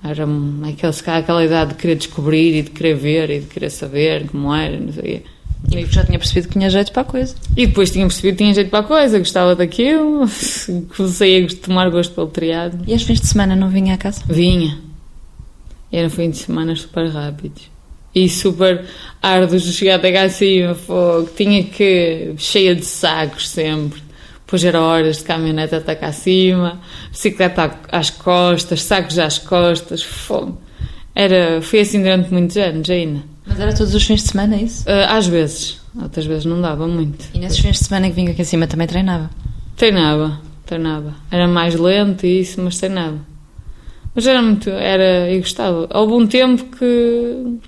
Era 0.03 0.25
aquela, 0.67 1.19
aquela 1.19 1.45
idade 1.45 1.73
de 1.73 1.75
querer 1.75 1.95
descobrir 1.95 2.57
e 2.57 2.61
de 2.63 2.71
querer 2.71 2.95
ver 2.95 3.29
e 3.29 3.39
de 3.41 3.45
querer 3.45 3.69
saber 3.69 4.27
como 4.29 4.51
era, 4.51 4.79
não 4.79 4.91
sei 4.91 5.23
e 5.69 5.85
já 5.85 6.03
tinha 6.03 6.17
percebido 6.17 6.47
que 6.47 6.53
tinha 6.53 6.69
jeito 6.69 6.91
para 6.91 7.01
a 7.01 7.05
coisa. 7.05 7.35
E 7.55 7.67
depois 7.67 7.91
tinha 7.91 8.05
percebido 8.05 8.37
que 8.37 8.43
tinha 8.43 8.53
jeito 8.53 8.69
para 8.69 8.79
a 8.79 8.83
coisa, 8.83 9.19
gostava 9.19 9.55
daquilo, 9.55 10.25
comecei 10.95 11.45
a 11.45 11.47
tomar 11.65 11.89
gosto 11.89 12.13
pelo 12.13 12.27
triado. 12.27 12.83
E 12.87 12.93
aos 12.93 13.03
fins 13.03 13.21
de 13.21 13.27
semana 13.27 13.55
não 13.55 13.69
vinha 13.69 13.93
à 13.93 13.97
casa? 13.97 14.23
Vinha. 14.27 14.77
Eram 15.91 16.09
fins 16.09 16.31
de 16.31 16.37
semana 16.37 16.75
super 16.75 17.07
rápidos. 17.09 17.69
E 18.13 18.27
super 18.27 18.85
árduos 19.21 19.63
de 19.63 19.71
chegar 19.71 19.95
até 19.95 20.11
cá 20.11 20.23
acima, 20.23 20.73
fogo. 20.73 21.29
Tinha 21.35 21.63
que. 21.63 22.33
cheia 22.37 22.75
de 22.75 22.85
sacos 22.85 23.47
sempre. 23.47 24.01
Depois 24.45 24.65
era 24.65 24.81
horas 24.81 25.19
de 25.19 25.23
caminhonete 25.23 25.75
até 25.75 25.95
cá 25.95 26.07
acima, 26.07 26.81
bicicleta 27.09 27.79
às 27.89 28.09
costas, 28.09 28.83
sacos 28.83 29.17
às 29.17 29.39
costas, 29.39 30.03
fogo. 30.03 30.57
Era, 31.15 31.61
foi 31.61 31.79
assim 31.79 32.01
durante 32.01 32.33
muitos 32.33 32.57
anos 32.57 32.89
ainda. 32.89 33.30
Era 33.61 33.73
todos 33.75 33.93
os 33.93 34.03
fins 34.03 34.23
de 34.23 34.31
semana, 34.31 34.55
é 34.55 34.63
isso? 34.63 34.83
Uh, 34.89 35.05
às 35.07 35.27
vezes, 35.27 35.79
outras 36.01 36.25
vezes 36.25 36.45
não 36.45 36.59
dava 36.59 36.87
muito. 36.87 37.25
E 37.31 37.37
nesses 37.37 37.59
fins 37.59 37.77
de 37.77 37.85
semana 37.85 38.09
que 38.09 38.15
vinha 38.15 38.31
aqui 38.31 38.41
acima 38.41 38.65
também 38.65 38.87
treinava? 38.87 39.29
Treinava, 39.75 40.41
treinava. 40.65 41.13
Era 41.29 41.47
mais 41.47 41.75
lento 41.75 42.25
e 42.25 42.39
isso, 42.39 42.59
mas 42.59 42.79
treinava. 42.79 43.19
Mas 44.15 44.25
era 44.25 44.41
muito, 44.41 44.67
era, 44.67 45.29
eu 45.31 45.39
gostava. 45.41 45.87
Houve 45.93 46.13
um 46.13 46.25
tempo 46.25 46.75
que 46.75 47.59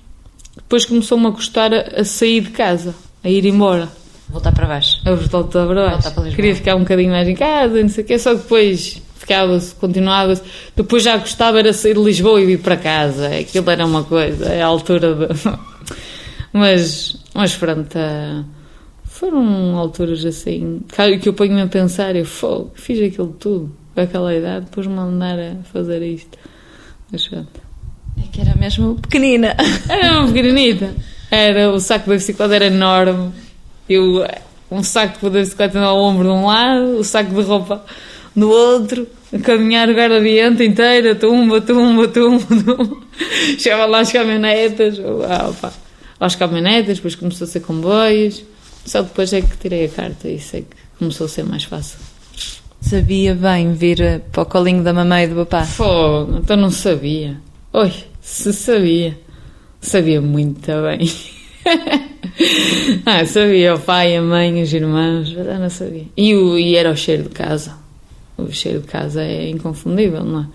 depois 0.56 0.84
começou-me 0.84 1.28
a 1.28 1.30
gostar 1.30 1.72
a, 1.72 2.00
a 2.00 2.04
sair 2.04 2.40
de 2.40 2.50
casa, 2.50 2.92
a 3.22 3.30
ir 3.30 3.46
embora. 3.46 3.88
Voltar 4.28 4.50
para 4.50 4.66
baixo. 4.66 5.00
Eu 5.06 5.16
voltar 5.16 5.64
para 5.64 5.90
baixo. 5.90 6.12
Para. 6.12 6.30
Queria 6.32 6.56
ficar 6.56 6.74
um 6.74 6.80
bocadinho 6.80 7.12
mais 7.12 7.28
em 7.28 7.36
casa, 7.36 7.80
não 7.80 7.88
sei 7.88 8.02
o 8.02 8.06
quê, 8.08 8.18
só 8.18 8.34
que 8.34 8.42
depois 8.42 9.00
ficava-se, 9.14 9.72
continuava-se. 9.76 10.42
Depois 10.74 11.04
já 11.04 11.16
gostava 11.16 11.60
era 11.60 11.72
sair 11.72 11.94
de 11.94 12.02
Lisboa 12.02 12.40
e 12.40 12.46
vir 12.46 12.58
para 12.58 12.76
casa. 12.76 13.28
Aquilo 13.28 13.70
era 13.70 13.86
uma 13.86 14.02
coisa, 14.02 14.46
é 14.46 14.60
a 14.60 14.66
altura 14.66 15.14
de... 15.14 15.34
mas, 16.54 17.16
mas 17.34 17.56
pronto, 17.56 17.98
ah, 17.98 18.44
foram 19.02 19.76
alturas 19.76 20.24
assim, 20.24 20.84
que 21.20 21.28
eu 21.28 21.34
ponho-me 21.34 21.62
a 21.62 21.66
pensar, 21.66 22.14
eu 22.14 22.24
fogo, 22.24 22.70
fiz 22.76 23.02
aquilo 23.02 23.34
tudo, 23.40 23.76
aquela 23.96 24.32
idade, 24.32 24.66
depois 24.66 24.86
me 24.86 24.96
andar 24.96 25.36
a 25.36 25.56
fazer 25.64 26.00
isto. 26.02 26.38
Mas 27.10 27.26
pronto. 27.26 27.60
É 28.16 28.28
que 28.30 28.40
era 28.40 28.54
mesmo 28.54 28.94
pequenina. 28.94 29.56
Era 29.90 30.20
uma 30.20 30.32
pequenita. 30.32 30.94
Era, 31.28 31.72
o 31.72 31.80
saco 31.80 32.08
da 32.08 32.14
bicicleta 32.14 32.54
era 32.54 32.66
enorme. 32.66 33.32
Eu, 33.88 34.24
um 34.70 34.84
saco 34.84 35.28
da 35.28 35.40
bicicleta 35.40 35.80
ao 35.80 35.98
ombro 35.98 36.28
de 36.28 36.30
um 36.30 36.46
lado, 36.46 36.98
o 36.98 37.02
saco 37.02 37.34
de 37.34 37.42
roupa 37.42 37.84
do 38.34 38.48
outro, 38.48 39.08
a 39.32 39.38
caminhar 39.40 39.88
o 39.88 39.94
guarda-viento 39.94 40.62
inteira, 40.62 41.16
tumba, 41.16 41.60
tumba, 41.60 42.06
tumba, 42.06 42.46
tumba. 42.46 42.96
Chegava 43.58 43.86
lá 43.86 44.00
às 44.00 44.12
caminhonetas, 44.12 45.00
ah, 45.28 45.48
opa, 45.48 45.72
às 46.18 46.34
caminhonetas, 46.34 46.96
depois 46.96 47.14
começou 47.14 47.46
a 47.46 47.48
ser 47.48 47.60
comboios. 47.60 48.42
Só 48.84 49.02
depois 49.02 49.32
é 49.32 49.40
que 49.40 49.56
tirei 49.56 49.86
a 49.86 49.88
carta 49.88 50.28
e 50.28 50.38
sei 50.38 50.62
que 50.62 50.76
começou 50.98 51.26
a 51.26 51.28
ser 51.28 51.44
mais 51.44 51.64
fácil. 51.64 51.98
Sabia 52.80 53.34
bem 53.34 53.72
vir 53.72 54.00
eh, 54.02 54.18
para 54.18 54.42
o 54.42 54.46
colinho 54.46 54.82
da 54.82 54.92
mamãe 54.92 55.24
e 55.24 55.28
do 55.28 55.46
papá? 55.46 55.64
Fogo, 55.64 56.38
então 56.38 56.54
não 56.56 56.70
sabia. 56.70 57.38
Oi, 57.72 57.92
se 58.20 58.52
sabia. 58.52 59.18
Sabia 59.80 60.20
muito 60.20 60.70
bem. 60.82 61.10
ah, 63.06 63.24
sabia 63.24 63.74
o 63.74 63.80
pai, 63.80 64.16
a 64.16 64.22
mãe, 64.22 64.62
os 64.62 64.72
irmãos, 64.72 65.32
mas 65.34 65.46
eu 65.46 65.58
não 65.58 65.70
sabia. 65.70 66.04
E, 66.16 66.34
o, 66.34 66.58
e 66.58 66.76
era 66.76 66.90
o 66.90 66.96
cheiro 66.96 67.24
de 67.24 67.30
casa. 67.30 67.74
O 68.36 68.50
cheiro 68.52 68.80
de 68.80 68.86
casa 68.86 69.22
é 69.22 69.48
inconfundível, 69.48 70.22
não 70.22 70.40
é? 70.40 70.46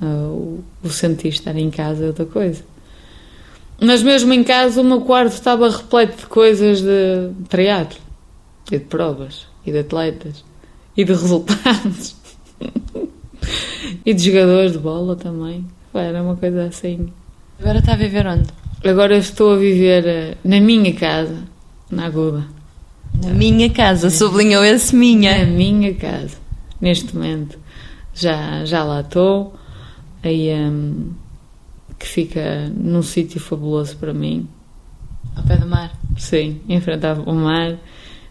Ah, 0.00 0.28
O, 0.28 0.62
o 0.82 0.88
sentir 0.90 1.28
estar 1.28 1.56
em 1.56 1.70
casa 1.70 2.04
é 2.04 2.06
outra 2.06 2.24
coisa. 2.24 2.62
Mas 3.80 4.02
mesmo 4.02 4.32
em 4.32 4.42
casa 4.42 4.80
o 4.80 4.84
meu 4.84 5.00
quarto 5.02 5.32
estava 5.32 5.70
repleto 5.70 6.16
de 6.18 6.26
coisas 6.26 6.80
de 6.82 7.30
triatlo, 7.48 7.98
e 8.72 8.78
de 8.78 8.84
provas, 8.84 9.46
e 9.64 9.70
de 9.72 9.78
atletas, 9.78 10.44
e 10.96 11.04
de 11.04 11.12
resultados. 11.12 12.16
e 14.04 14.12
de 14.12 14.22
jogadores 14.24 14.72
de 14.72 14.78
bola 14.78 15.14
também. 15.16 15.64
Era 15.94 16.22
uma 16.22 16.36
coisa 16.36 16.64
assim. 16.64 17.12
Agora 17.60 17.78
está 17.78 17.92
a 17.94 17.96
viver 17.96 18.26
onde? 18.26 18.48
Agora 18.84 19.16
estou 19.16 19.54
a 19.54 19.56
viver 19.56 20.06
eh, 20.06 20.36
na 20.44 20.60
minha 20.60 20.92
casa, 20.92 21.44
na 21.90 22.06
Aguda. 22.06 22.44
Na 23.24 23.30
minha 23.30 23.68
casa, 23.70 24.10
sublinhou 24.10 24.62
esse 24.64 24.94
Na 24.94 25.00
minha. 25.00 25.46
minha 25.46 25.94
casa, 25.94 26.36
neste 26.80 27.14
momento. 27.16 27.58
Já, 28.14 28.64
já 28.64 28.84
lá 28.84 29.00
estou. 29.00 29.54
Aí, 30.22 30.52
hum, 30.54 31.10
que 31.98 32.06
fica 32.06 32.68
num 32.74 33.02
sítio 33.02 33.40
fabuloso 33.40 33.96
para 33.96 34.12
mim. 34.14 34.48
Ao 35.36 35.42
pé 35.44 35.56
do 35.56 35.66
mar. 35.66 35.92
Sim, 36.16 36.60
em 36.68 36.80
frente 36.80 37.06
ao 37.06 37.34
mar. 37.34 37.76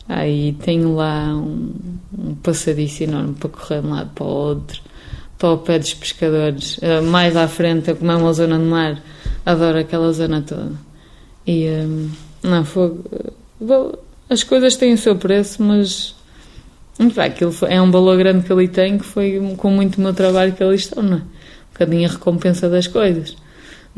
Aí 0.09 0.53
tenho 0.63 0.95
lá 0.95 1.35
um, 1.35 1.73
um 2.17 2.35
passadiço 2.35 3.03
enorme 3.03 3.33
para 3.33 3.49
correr 3.49 3.81
de 3.81 3.87
um 3.87 3.91
lado 3.91 4.09
para 4.15 4.23
o 4.23 4.27
outro. 4.29 4.81
Estou 5.33 5.51
ao 5.51 5.57
pé 5.59 5.77
dos 5.79 5.93
pescadores. 5.93 6.79
Eh, 6.81 7.01
Mais 7.01 7.35
à 7.35 7.47
frente, 7.47 7.93
como 7.93 8.11
é 8.11 8.15
uma 8.15 8.33
zona 8.33 8.57
de 8.57 8.63
mar, 8.63 9.01
adoro 9.45 9.77
aquela 9.79 10.11
zona 10.13 10.41
toda. 10.41 10.71
E 11.45 11.67
hum, 11.69 12.09
não, 12.43 12.63
fogo. 12.65 13.03
eh, 13.11 13.97
As 14.29 14.43
coisas 14.43 14.75
têm 14.75 14.93
o 14.93 14.97
seu 14.97 15.15
preço, 15.15 15.61
mas 15.61 16.15
bem, 16.99 17.25
aquilo 17.25 17.51
foi- 17.51 17.71
é 17.73 17.81
um 17.81 17.91
valor 17.91 18.17
grande 18.17 18.45
que 18.45 18.51
ali 18.51 18.67
tem, 18.67 18.97
que 18.97 19.05
foi 19.05 19.39
com 19.57 19.69
muito 19.71 20.01
meu 20.01 20.13
trabalho 20.13 20.53
que 20.53 20.63
ali 20.63 20.75
estão, 20.75 21.03
não 21.03 21.17
é? 21.17 21.21
Um 21.21 21.73
bocadinho 21.73 22.09
a 22.09 22.11
recompensa 22.11 22.67
das 22.69 22.87
coisas. 22.87 23.35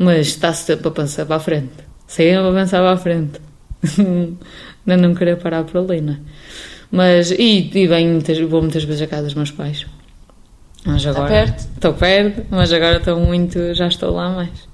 Mas 0.02 0.28
está-se 0.28 0.64
sempre 0.64 0.88
a 0.88 0.90
pensar 0.90 1.26
para 1.26 1.36
a 1.36 1.40
frente. 1.40 1.74
Sempre 2.06 2.48
a 2.48 2.52
pensar 2.52 2.78
para 2.78 2.92
a 2.92 2.96
frente. 2.96 3.38
Ainda 3.98 4.96
não 4.96 5.14
querer 5.14 5.36
parar 5.36 5.64
por 5.64 5.76
ali, 5.76 6.00
não 6.00 6.14
é? 6.14 6.18
Mas, 6.90 7.30
e, 7.30 7.70
e 7.72 7.86
venho 7.86 8.12
muitas, 8.12 8.38
vou 8.40 8.62
muitas 8.62 8.82
vezes 8.82 9.02
à 9.02 9.06
casa 9.06 9.24
dos 9.24 9.34
meus 9.34 9.50
pais. 9.50 9.84
Mas 10.86 11.06
agora, 11.06 11.28
perto? 11.28 11.68
Estou 11.74 11.92
perto, 11.92 12.46
mas 12.48 12.72
agora 12.72 12.96
estou 12.96 13.20
muito, 13.20 13.74
já 13.74 13.88
estou 13.88 14.14
lá 14.14 14.30
mais. 14.30 14.70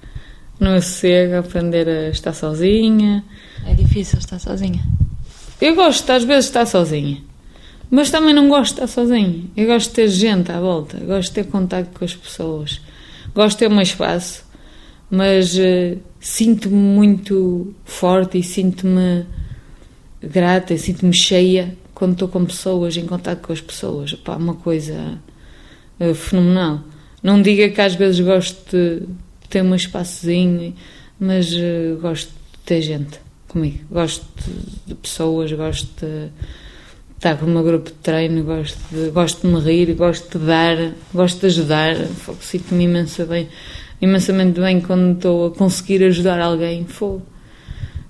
No 0.60 0.80
sossego, 0.80 1.34
a 1.34 1.38
aprender 1.40 1.88
a 1.88 2.08
estar 2.10 2.32
sozinha. 2.32 3.24
É 3.66 3.74
difícil 3.74 4.20
estar 4.20 4.38
sozinha. 4.38 4.80
Eu 5.60 5.74
gosto, 5.74 6.08
às 6.08 6.22
vezes, 6.22 6.44
de 6.44 6.50
estar 6.50 6.66
sozinha. 6.66 7.20
Mas 7.90 8.12
também 8.12 8.32
não 8.32 8.48
gosto 8.48 8.76
de 8.76 8.84
estar 8.84 8.86
sozinha. 8.86 9.42
Eu 9.56 9.66
gosto 9.66 9.88
de 9.88 9.94
ter 9.96 10.08
gente 10.08 10.52
à 10.52 10.60
volta. 10.60 10.98
Gosto 10.98 11.30
de 11.30 11.34
ter 11.34 11.50
contacto 11.50 11.98
com 11.98 12.04
as 12.04 12.14
pessoas. 12.14 12.80
Gosto 13.34 13.58
de 13.58 13.66
ter 13.66 13.74
um 13.74 13.80
espaço. 13.80 14.45
Mas 15.10 15.56
eh, 15.58 15.98
sinto-me 16.20 16.76
muito 16.76 17.74
forte 17.84 18.38
e 18.38 18.42
sinto-me 18.42 19.24
grata 20.22 20.74
e 20.74 20.78
sinto-me 20.78 21.14
cheia 21.14 21.76
quando 21.94 22.12
estou 22.12 22.28
com 22.28 22.44
pessoas, 22.44 22.96
em 22.96 23.06
contato 23.06 23.40
com 23.46 23.52
as 23.52 23.60
pessoas. 23.60 24.12
Pá, 24.14 24.36
uma 24.36 24.54
coisa 24.54 25.18
eh, 25.98 26.14
fenomenal. 26.14 26.80
Não 27.22 27.40
diga 27.40 27.68
que 27.70 27.80
às 27.80 27.94
vezes 27.94 28.20
gosto 28.20 28.70
de 28.70 29.06
ter 29.48 29.62
um 29.62 29.74
espaçozinho, 29.74 30.74
mas 31.18 31.52
eh, 31.54 31.96
gosto 32.00 32.28
de 32.28 32.58
ter 32.64 32.82
gente 32.82 33.18
comigo. 33.48 33.78
Gosto 33.90 34.26
de, 34.86 34.94
pessoas, 34.94 35.52
gosto 35.52 35.88
de 36.04 36.28
estar 37.16 37.38
com 37.38 37.46
o 37.46 37.48
meu 37.48 37.62
grupo 37.62 37.90
de 37.90 37.96
treino, 37.96 38.44
gosto 38.44 38.78
de, 38.92 39.10
gosto 39.10 39.46
de 39.46 39.54
me 39.54 39.60
rir, 39.60 39.94
gosto 39.94 40.38
de 40.38 40.44
dar, 40.44 40.76
gosto 41.14 41.40
de 41.40 41.46
ajudar. 41.46 41.96
Sinto-me 42.40 42.84
imensa 42.84 43.24
bem, 43.24 43.48
imensamente 44.00 44.60
bem 44.60 44.80
quando 44.80 45.16
estou 45.16 45.46
a 45.46 45.50
conseguir 45.50 46.04
ajudar 46.04 46.40
alguém. 46.40 46.84
Fogo. 46.84 47.22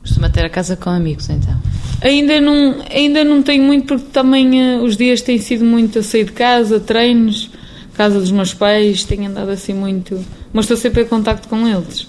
Costuma 0.00 0.28
ter 0.28 0.44
a 0.44 0.50
casa 0.50 0.76
com 0.76 0.90
amigos, 0.90 1.28
então. 1.28 1.60
Ainda 2.00 2.40
não, 2.40 2.76
ainda 2.90 3.24
não 3.24 3.42
tenho 3.42 3.64
muito 3.64 3.86
porque 3.86 4.06
também 4.12 4.60
eh, 4.60 4.78
os 4.78 4.96
dias 4.96 5.20
têm 5.20 5.38
sido 5.38 5.64
muito 5.64 5.98
a 5.98 6.02
sair 6.02 6.24
de 6.24 6.32
casa, 6.32 6.78
treinos, 6.78 7.50
casa 7.94 8.20
dos 8.20 8.30
meus 8.30 8.54
pais, 8.54 9.02
tenho 9.02 9.28
andado 9.28 9.50
assim 9.50 9.72
muito, 9.72 10.24
mas 10.52 10.66
estou 10.66 10.76
sempre 10.76 11.02
em 11.02 11.06
contacto 11.06 11.48
com 11.48 11.66
eles. 11.66 12.06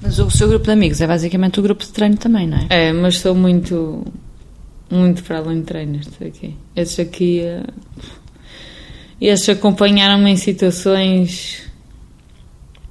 Mas 0.00 0.18
o 0.18 0.30
seu 0.30 0.48
grupo 0.48 0.64
de 0.64 0.72
amigos 0.72 1.00
é 1.00 1.06
basicamente 1.06 1.60
o 1.60 1.62
grupo 1.62 1.84
de 1.84 1.92
treino 1.92 2.16
também, 2.16 2.46
não 2.46 2.58
é? 2.58 2.66
É, 2.70 2.92
mas 2.92 3.18
sou 3.18 3.34
muito, 3.34 4.04
muito 4.90 5.22
para 5.22 5.38
além 5.38 5.60
de 5.60 5.66
treinos 5.66 6.06
estes 6.06 6.26
aqui. 6.26 6.56
Estes 6.74 7.00
aqui, 7.00 7.40
eh, 7.40 7.62
estes 9.20 9.50
acompanharam-me 9.50 10.30
em 10.30 10.36
situações 10.36 11.67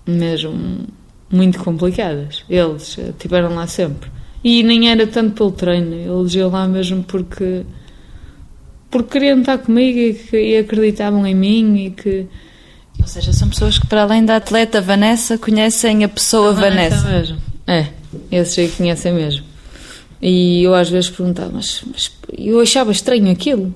mesmo 0.07 0.87
muito 1.31 1.59
complicadas. 1.63 2.43
Eles 2.49 2.97
eh, 2.97 3.09
estiveram 3.09 3.53
lá 3.53 3.67
sempre. 3.67 4.09
E 4.43 4.63
nem 4.63 4.89
era 4.89 5.05
tanto 5.07 5.31
pelo 5.33 5.51
treino, 5.51 5.93
eles 5.93 6.33
iam 6.35 6.49
lá 6.49 6.67
mesmo 6.67 7.03
porque 7.03 7.63
porque 8.89 9.09
queriam 9.19 9.39
estar 9.39 9.57
comigo 9.57 9.99
e, 9.99 10.13
que, 10.13 10.37
e 10.37 10.57
acreditavam 10.57 11.27
em 11.27 11.35
mim 11.35 11.85
e 11.85 11.91
que 11.91 12.25
Ou 13.01 13.07
seja, 13.07 13.33
são 13.33 13.49
pessoas 13.49 13.77
que 13.77 13.85
para 13.87 14.03
além 14.03 14.23
da 14.23 14.37
atleta 14.37 14.79
Vanessa 14.79 15.37
conhecem 15.37 16.03
a 16.03 16.09
pessoa 16.09 16.53
Vanessa. 16.53 17.07
mesmo. 17.09 17.37
É, 17.67 17.87
esses 18.31 18.57
aí 18.57 18.69
conhecem 18.69 19.13
mesmo. 19.13 19.45
E 20.21 20.63
eu 20.63 20.73
às 20.73 20.89
vezes 20.89 21.09
perguntava, 21.09 21.51
mas, 21.53 21.81
mas 21.91 22.11
eu 22.37 22.59
achava 22.61 22.91
estranho 22.91 23.29
aquilo. 23.31 23.73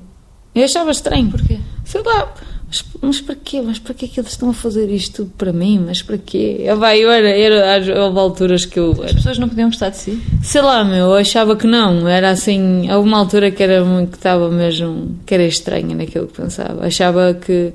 Eu 0.55 0.63
achava 0.63 0.91
estranho. 0.91 1.29
Porquê? 1.29 1.59
Sei 1.85 2.01
lá, 2.01 2.33
mas, 2.71 2.85
mas 3.01 3.19
para 3.19 3.35
quê? 3.35 3.61
Mas 3.61 3.79
para 3.79 3.93
quê 3.93 4.07
que 4.07 4.17
eles 4.17 4.31
estão 4.31 4.49
a 4.49 4.53
fazer 4.53 4.89
isto 4.89 5.23
tudo 5.23 5.33
para 5.37 5.51
mim? 5.51 5.83
Mas 5.85 6.01
para 6.01 6.17
quê? 6.17 6.61
Eu, 6.61 6.77
vai, 6.77 7.03
eu 7.03 7.11
era, 7.11 7.29
era, 7.29 8.01
houve 8.01 8.17
alturas 8.17 8.63
que 8.63 8.79
eu 8.79 8.91
As 9.03 9.11
pessoas 9.11 9.37
não 9.37 9.49
podiam 9.49 9.67
gostar 9.67 9.89
de 9.89 9.97
si. 9.97 10.21
Sei 10.41 10.61
lá, 10.61 10.81
meu, 10.85 11.07
eu 11.07 11.15
achava 11.15 11.57
que 11.57 11.67
não. 11.67 12.07
Era 12.07 12.29
assim, 12.29 12.89
houve 12.89 13.09
uma 13.09 13.17
altura 13.17 13.51
que 13.51 13.61
era 13.61 13.83
que 14.09 14.15
estava 14.15 14.49
mesmo, 14.49 15.19
que 15.25 15.33
era 15.33 15.43
estranha 15.43 15.93
naquilo 15.93 16.27
que 16.27 16.41
pensava. 16.41 16.85
Achava 16.85 17.33
que 17.33 17.73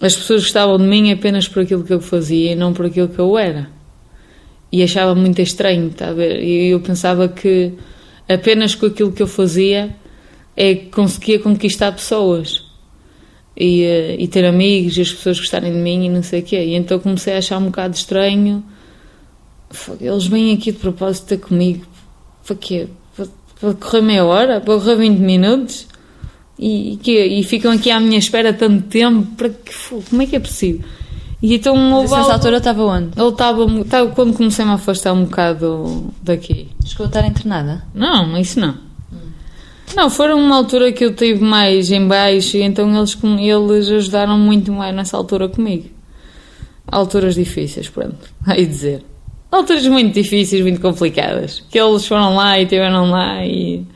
as 0.00 0.16
pessoas 0.16 0.42
gostavam 0.42 0.76
de 0.76 0.84
mim 0.84 1.12
apenas 1.12 1.46
por 1.46 1.62
aquilo 1.62 1.84
que 1.84 1.92
eu 1.92 2.00
fazia 2.00 2.50
e 2.50 2.54
não 2.56 2.72
por 2.72 2.86
aquilo 2.86 3.06
que 3.06 3.20
eu 3.20 3.38
era. 3.38 3.68
E 4.72 4.82
achava 4.82 5.14
muito 5.14 5.40
estranho, 5.40 5.86
está 5.86 6.08
a 6.08 6.12
ver? 6.12 6.42
E 6.42 6.70
eu 6.70 6.80
pensava 6.80 7.28
que 7.28 7.74
apenas 8.28 8.74
com 8.74 8.86
aquilo 8.86 9.12
que 9.12 9.22
eu 9.22 9.28
fazia 9.28 9.94
é 10.56 10.74
que 10.74 10.86
conseguia 10.86 11.38
conquistar 11.38 11.92
pessoas 11.92 12.63
e, 13.56 13.82
eh, 13.82 14.16
e 14.18 14.28
ter 14.28 14.44
amigos 14.44 14.96
e 14.96 15.02
as 15.02 15.12
pessoas 15.12 15.38
gostarem 15.38 15.72
de 15.72 15.78
mim 15.78 16.06
e 16.06 16.08
não 16.08 16.22
sei 16.22 16.40
o 16.40 16.42
quê. 16.42 16.64
E 16.64 16.74
então 16.74 16.98
comecei 16.98 17.34
a 17.34 17.38
achar 17.38 17.58
um 17.58 17.66
bocado 17.66 17.94
estranho. 17.94 18.64
Eles 20.00 20.26
vêm 20.26 20.54
aqui 20.54 20.72
de 20.72 20.78
propósito 20.78 21.26
ter 21.26 21.38
comigo. 21.38 21.84
Para 22.46 22.56
quê? 22.56 22.88
Para, 23.16 23.26
para 23.60 23.74
correr 23.74 24.02
meia 24.02 24.24
hora? 24.24 24.60
Para 24.60 24.78
correr 24.78 24.96
20 24.96 25.18
minutos? 25.18 25.86
E, 26.58 26.98
e, 27.04 27.40
e, 27.40 27.42
ficam 27.42 27.72
aqui 27.72 27.90
à 27.90 27.98
minha 27.98 28.18
espera 28.18 28.52
tanto 28.52 28.82
tempo? 28.88 29.26
Para 29.36 29.48
que, 29.48 29.72
como 30.08 30.22
é 30.22 30.26
que 30.26 30.36
é 30.36 30.40
possível? 30.40 30.84
E 31.42 31.54
então 31.56 31.74
houve 31.92 32.10
Nessa 32.10 32.16
algo... 32.16 32.32
altura 32.32 32.56
estava 32.58 32.84
onde? 32.84 33.20
Ele 33.20 33.28
estava, 33.28 33.80
estava 33.80 34.10
quando 34.12 34.34
comecei 34.34 34.64
-me 34.64 34.70
a 34.70 34.74
afastar 34.74 35.12
um 35.12 35.24
bocado 35.24 36.12
daqui. 36.22 36.68
Chegou 36.84 37.04
a 37.04 37.08
estar 37.08 37.26
internada? 37.26 37.84
Não, 37.92 38.38
isso 38.38 38.58
não. 38.60 38.78
Não, 39.94 40.10
foram 40.10 40.38
uma 40.38 40.56
altura 40.56 40.92
que 40.92 41.04
eu 41.04 41.14
tive 41.14 41.42
mais 41.42 41.90
em 41.90 42.06
baixo 42.06 42.56
e 42.56 42.62
então 42.62 42.96
eles, 42.96 43.16
eles 43.40 43.88
ajudaram 43.90 44.38
muito 44.38 44.72
mais 44.72 44.94
nessa 44.94 45.16
altura 45.16 45.48
comigo. 45.48 45.88
Alturas 46.86 47.34
difíceis, 47.34 47.88
pronto, 47.88 48.30
aí 48.46 48.66
dizer. 48.66 49.02
Alturas 49.50 49.86
muito 49.86 50.12
difíceis, 50.12 50.62
muito 50.62 50.80
complicadas. 50.80 51.62
Que 51.70 51.78
eles 51.78 52.06
foram 52.06 52.34
lá 52.34 52.58
e 52.58 52.64
estiveram 52.64 53.10
lá 53.10 53.44
e, 53.46 53.86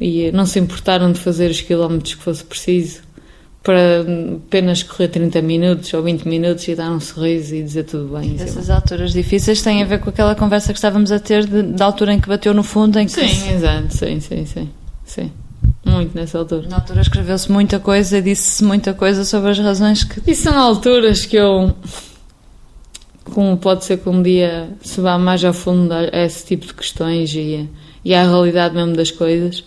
e 0.00 0.32
não 0.32 0.46
se 0.46 0.58
importaram 0.58 1.12
de 1.12 1.20
fazer 1.20 1.50
os 1.50 1.60
quilómetros 1.60 2.14
que 2.14 2.22
fosse 2.22 2.42
preciso 2.42 3.04
para 3.64 4.04
apenas 4.36 4.82
correr 4.82 5.08
30 5.08 5.40
minutos 5.40 5.94
ou 5.94 6.02
20 6.02 6.28
minutos 6.28 6.68
e 6.68 6.74
dar 6.74 6.90
um 6.90 7.00
sorriso 7.00 7.54
e 7.54 7.62
dizer 7.62 7.84
tudo 7.84 8.18
bem. 8.18 8.36
Essas 8.38 8.68
alturas 8.68 9.12
difíceis 9.12 9.62
têm 9.62 9.82
a 9.82 9.86
ver 9.86 10.00
com 10.00 10.10
aquela 10.10 10.34
conversa 10.34 10.72
que 10.72 10.78
estávamos 10.78 11.10
a 11.10 11.18
ter 11.18 11.46
de, 11.46 11.62
da 11.62 11.86
altura 11.86 12.12
em 12.12 12.20
que 12.20 12.28
bateu 12.28 12.52
no 12.52 12.62
fundo 12.62 12.98
em 12.98 13.06
que 13.06 13.12
Sim, 13.12 13.26
se... 13.26 13.48
exato, 13.48 13.96
sim, 13.96 14.20
sim, 14.20 14.44
sim. 14.44 14.68
Sim, 15.04 15.30
muito 15.84 16.14
nessa 16.14 16.38
altura. 16.38 16.68
Na 16.68 16.76
altura 16.76 17.02
escreveu-se 17.02 17.50
muita 17.52 17.78
coisa, 17.78 18.20
disse-se 18.20 18.64
muita 18.64 18.94
coisa 18.94 19.24
sobre 19.24 19.50
as 19.50 19.58
razões 19.58 20.02
que. 20.02 20.30
E 20.30 20.34
são 20.34 20.58
alturas 20.58 21.26
que 21.26 21.36
eu. 21.36 21.74
Como 23.24 23.56
pode 23.56 23.84
ser 23.84 23.98
que 23.98 24.08
um 24.08 24.22
dia 24.22 24.70
se 24.82 25.00
vá 25.00 25.18
mais 25.18 25.44
a 25.44 25.52
fundo 25.52 25.92
a 25.92 26.04
esse 26.24 26.44
tipo 26.44 26.66
de 26.66 26.74
questões 26.74 27.34
e, 27.34 27.68
e 28.04 28.14
à 28.14 28.22
realidade 28.22 28.74
mesmo 28.74 28.94
das 28.94 29.10
coisas, 29.10 29.64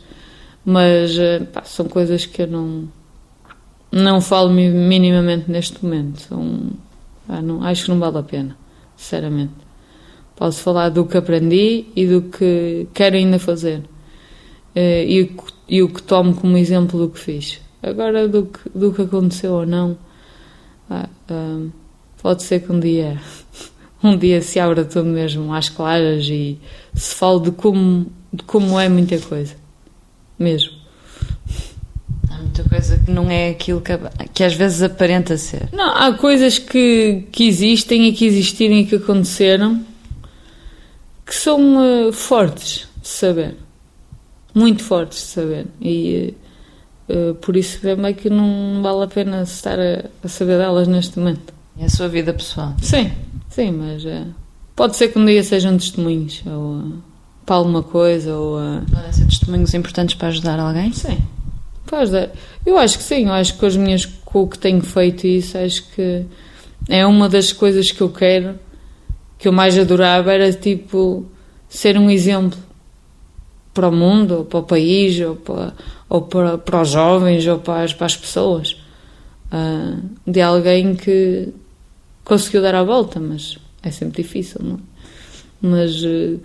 mas 0.63 1.17
eh, 1.17 1.39
pá, 1.39 1.63
são 1.63 1.87
coisas 1.87 2.25
que 2.25 2.43
eu 2.43 2.47
não. 2.47 2.87
Não 3.91 4.19
falo 4.19 4.49
minimamente 4.49 5.49
neste 5.49 5.83
momento. 5.83 6.21
São, 6.21 6.71
pá, 7.27 7.41
não, 7.41 7.63
acho 7.63 7.85
que 7.85 7.89
não 7.89 7.99
vale 7.99 8.17
a 8.17 8.23
pena, 8.23 8.57
sinceramente. 8.95 9.53
Posso 10.35 10.61
falar 10.61 10.89
do 10.89 11.05
que 11.05 11.17
aprendi 11.17 11.85
e 11.95 12.05
do 12.05 12.21
que 12.23 12.87
quero 12.93 13.15
ainda 13.15 13.39
fazer 13.39 13.81
e, 14.79 15.31
e, 15.67 15.81
o 15.81 15.89
que 15.89 16.03
tomo 16.03 16.35
como 16.35 16.57
exemplo 16.57 16.99
do 16.99 17.09
que 17.09 17.19
fiz. 17.19 17.59
Agora, 17.81 18.27
do 18.27 18.45
que, 18.45 18.69
do 18.77 18.93
que 18.93 19.01
aconteceu 19.01 19.53
ou 19.53 19.65
não, 19.65 19.97
ah, 20.89 21.09
uh, 21.31 21.71
pode 22.21 22.43
ser 22.43 22.61
que 22.61 22.71
um 22.71 22.79
dia, 22.79 23.19
um 24.03 24.15
dia 24.15 24.41
se 24.41 24.59
abra 24.59 24.85
tudo 24.85 25.09
mesmo 25.09 25.51
às 25.53 25.69
claras 25.69 26.25
e 26.25 26.59
se 26.93 27.15
fale 27.15 27.41
de 27.41 27.51
como, 27.51 28.05
de 28.31 28.43
como 28.43 28.79
é 28.79 28.87
muita 28.87 29.17
coisa. 29.19 29.55
Mesmo. 30.37 30.73
Há 32.29 32.37
muita 32.37 32.63
coisa 32.63 32.99
que 32.99 33.09
não 33.09 33.31
é 33.31 33.49
aquilo 33.49 33.81
que, 33.81 33.93
que 34.31 34.43
às 34.43 34.53
vezes 34.53 34.83
aparenta 34.83 35.37
ser. 35.37 35.69
Não, 35.71 35.89
há 35.89 36.13
coisas 36.13 36.59
que, 36.59 37.23
que 37.31 37.47
existem 37.47 38.07
e 38.07 38.13
que 38.13 38.25
existiram 38.25 38.75
e 38.75 38.85
que 38.85 38.97
aconteceram 38.97 39.83
que 41.25 41.33
são 41.35 42.07
uh, 42.07 42.13
fortes 42.13 42.87
de 43.01 43.07
saber 43.07 43.55
muito 44.57 44.83
fortes 44.83 45.19
de 45.19 45.25
saber. 45.25 45.67
E 45.79 46.33
uh, 47.07 47.35
por 47.35 47.55
isso 47.55 47.79
meio 47.97 48.15
que 48.15 48.29
não 48.29 48.81
vale 48.81 49.03
a 49.03 49.07
pena 49.07 49.43
estar 49.43 49.79
a, 49.79 50.05
a, 50.23 50.27
saber 50.27 50.57
delas 50.57 50.87
neste 50.87 51.19
momento. 51.19 51.53
É 51.79 51.85
a 51.85 51.89
sua 51.89 52.07
vida 52.07 52.33
pessoal? 52.33 52.73
Sim, 52.81 53.11
sim, 53.49 53.71
mas 53.71 54.03
uh, 54.03 54.33
pode 54.75 54.95
ser 54.95 55.09
que 55.09 55.19
um 55.19 55.25
dia 55.25 55.43
sejam 55.43 55.77
testemunhos 55.77 56.41
ou 56.45 56.77
uh, 56.77 56.93
para 57.45 57.55
alguma 57.55 57.83
coisa. 57.83 58.35
Ou, 58.35 58.57
Podem 58.91 59.13
ser 59.13 59.25
testemunhos 59.25 59.73
importantes 59.75 60.15
para 60.15 60.29
ajudar 60.29 60.59
alguém? 60.59 60.91
Sim, 60.91 61.19
para 61.85 61.99
ajudar. 61.99 62.29
Eu 62.65 62.77
acho 62.79 62.97
que 62.97 63.03
sim, 63.03 63.27
eu 63.27 63.33
acho 63.33 63.57
que 63.57 63.65
as 63.65 63.77
minhas, 63.77 64.05
com 64.05 64.41
o 64.41 64.47
que 64.47 64.57
tenho 64.57 64.81
feito 64.81 65.27
isso, 65.27 65.57
acho 65.57 65.83
que 65.91 66.25
é 66.89 67.05
uma 67.05 67.29
das 67.29 67.53
coisas 67.53 67.91
que 67.91 68.01
eu 68.01 68.09
quero, 68.09 68.59
que 69.37 69.47
eu 69.47 69.51
mais 69.51 69.77
adorava, 69.77 70.33
era 70.33 70.51
tipo 70.51 71.25
ser 71.69 71.97
um 71.97 72.09
exemplo 72.09 72.57
para 73.77 73.89
o 73.89 73.91
mundo, 73.91 74.37
ou 74.37 74.45
para 74.45 74.59
o 74.59 74.63
país, 74.63 75.19
ou 75.21 75.35
para, 75.35 75.73
ou 76.09 76.21
para, 76.23 76.57
para 76.57 76.81
os 76.81 76.89
jovens, 76.89 77.45
ou 77.45 77.59
para 77.59 77.83
as, 77.83 77.93
para 77.93 78.07
as 78.07 78.17
pessoas. 78.17 78.75
Uh, 79.51 80.01
de 80.25 80.41
alguém 80.41 80.95
que 80.95 81.53
conseguiu 82.25 82.63
dar 82.63 82.73
a 82.73 82.83
volta, 82.83 83.19
mas 83.19 83.59
é 83.83 83.91
sempre 83.91 84.23
difícil, 84.23 84.59
não 84.63 84.75
é? 84.75 84.79
Mas, 85.61 86.03
uh, 86.03 86.39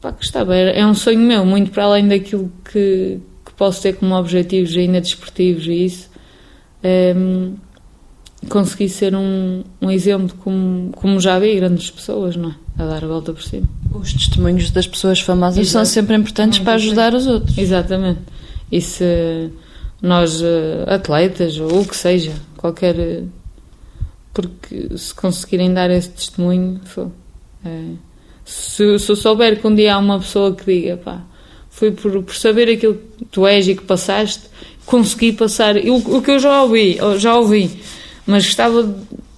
pá, 0.00 0.12
que 0.12 0.24
está 0.24 0.44
bem, 0.44 0.70
é 0.72 0.86
um 0.86 0.94
sonho 0.94 1.18
meu, 1.18 1.44
muito 1.44 1.72
para 1.72 1.82
além 1.82 2.06
daquilo 2.06 2.48
que, 2.64 3.18
que 3.44 3.52
posso 3.56 3.82
ter 3.82 3.94
como 3.94 4.14
objetivos 4.14 4.76
ainda 4.76 5.00
desportivos 5.00 5.66
e 5.66 5.84
isso. 5.84 6.12
É, 6.80 7.12
consegui 8.48 8.88
ser 8.88 9.14
um, 9.16 9.64
um 9.80 9.90
exemplo 9.90 10.36
como, 10.38 10.92
como 10.92 11.20
já 11.20 11.38
vi 11.40 11.56
grandes 11.56 11.90
pessoas, 11.90 12.36
não 12.36 12.50
é? 12.50 12.54
A 12.78 12.86
dar 12.86 13.04
a 13.04 13.08
volta 13.08 13.32
por 13.32 13.42
cima. 13.42 13.68
Os 13.94 14.12
testemunhos 14.12 14.70
das 14.70 14.86
pessoas 14.86 15.20
famosas 15.20 15.58
Exato. 15.58 15.72
são 15.72 15.84
sempre 15.84 16.16
importantes 16.16 16.58
para 16.58 16.74
ajudar 16.74 17.14
os 17.14 17.26
outros. 17.26 17.56
Exatamente. 17.56 18.20
E 18.70 18.80
se 18.80 19.50
nós, 20.00 20.42
eh, 20.42 20.84
atletas, 20.86 21.58
ou 21.58 21.80
o 21.80 21.86
que 21.86 21.96
seja, 21.96 22.32
qualquer. 22.56 22.98
Eh, 22.98 23.22
porque 24.32 24.96
se 24.96 25.14
conseguirem 25.14 25.72
dar 25.72 25.90
esse 25.90 26.08
testemunho, 26.08 26.80
é, 27.64 27.82
se, 28.44 28.98
se 28.98 29.12
eu 29.12 29.16
souber 29.16 29.60
que 29.60 29.66
um 29.66 29.74
dia 29.74 29.94
há 29.94 29.98
uma 29.98 30.18
pessoa 30.18 30.54
que 30.54 30.64
diga, 30.64 30.96
pá, 30.96 31.20
foi 31.68 31.90
por, 31.90 32.22
por 32.22 32.34
saber 32.34 32.70
aquilo 32.70 32.94
que 32.94 33.26
tu 33.26 33.46
és 33.46 33.68
e 33.68 33.74
que 33.74 33.82
passaste, 33.82 34.44
consegui 34.86 35.32
passar. 35.32 35.76
O, 35.76 36.16
o 36.16 36.22
que 36.22 36.30
eu 36.30 36.38
já 36.38 36.62
ouvi, 36.62 36.98
já 37.18 37.36
ouvi 37.36 37.78
mas 38.26 38.44
gostava. 38.44 38.94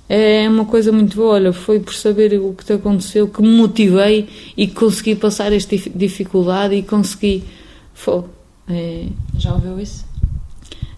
É 0.09 0.49
uma 0.49 0.65
coisa 0.65 0.93
muito 0.93 1.17
boa. 1.17 1.35
Olha, 1.35 1.53
foi 1.53 1.81
por 1.81 1.95
saber 1.95 2.39
o 2.39 2.53
que 2.53 2.65
te 2.65 2.73
aconteceu 2.73 3.29
que 3.29 3.41
me 3.41 3.49
motivei 3.49 4.29
e 4.57 4.67
consegui 4.69 5.15
passar 5.15 5.53
esta 5.53 5.77
dificuldade 5.95 6.75
e 6.75 6.83
consegui. 6.83 7.45
Foi, 7.95 8.25
é... 8.69 9.07
Já 9.39 9.55
ouviu 9.55 9.81
isso? 9.81 10.05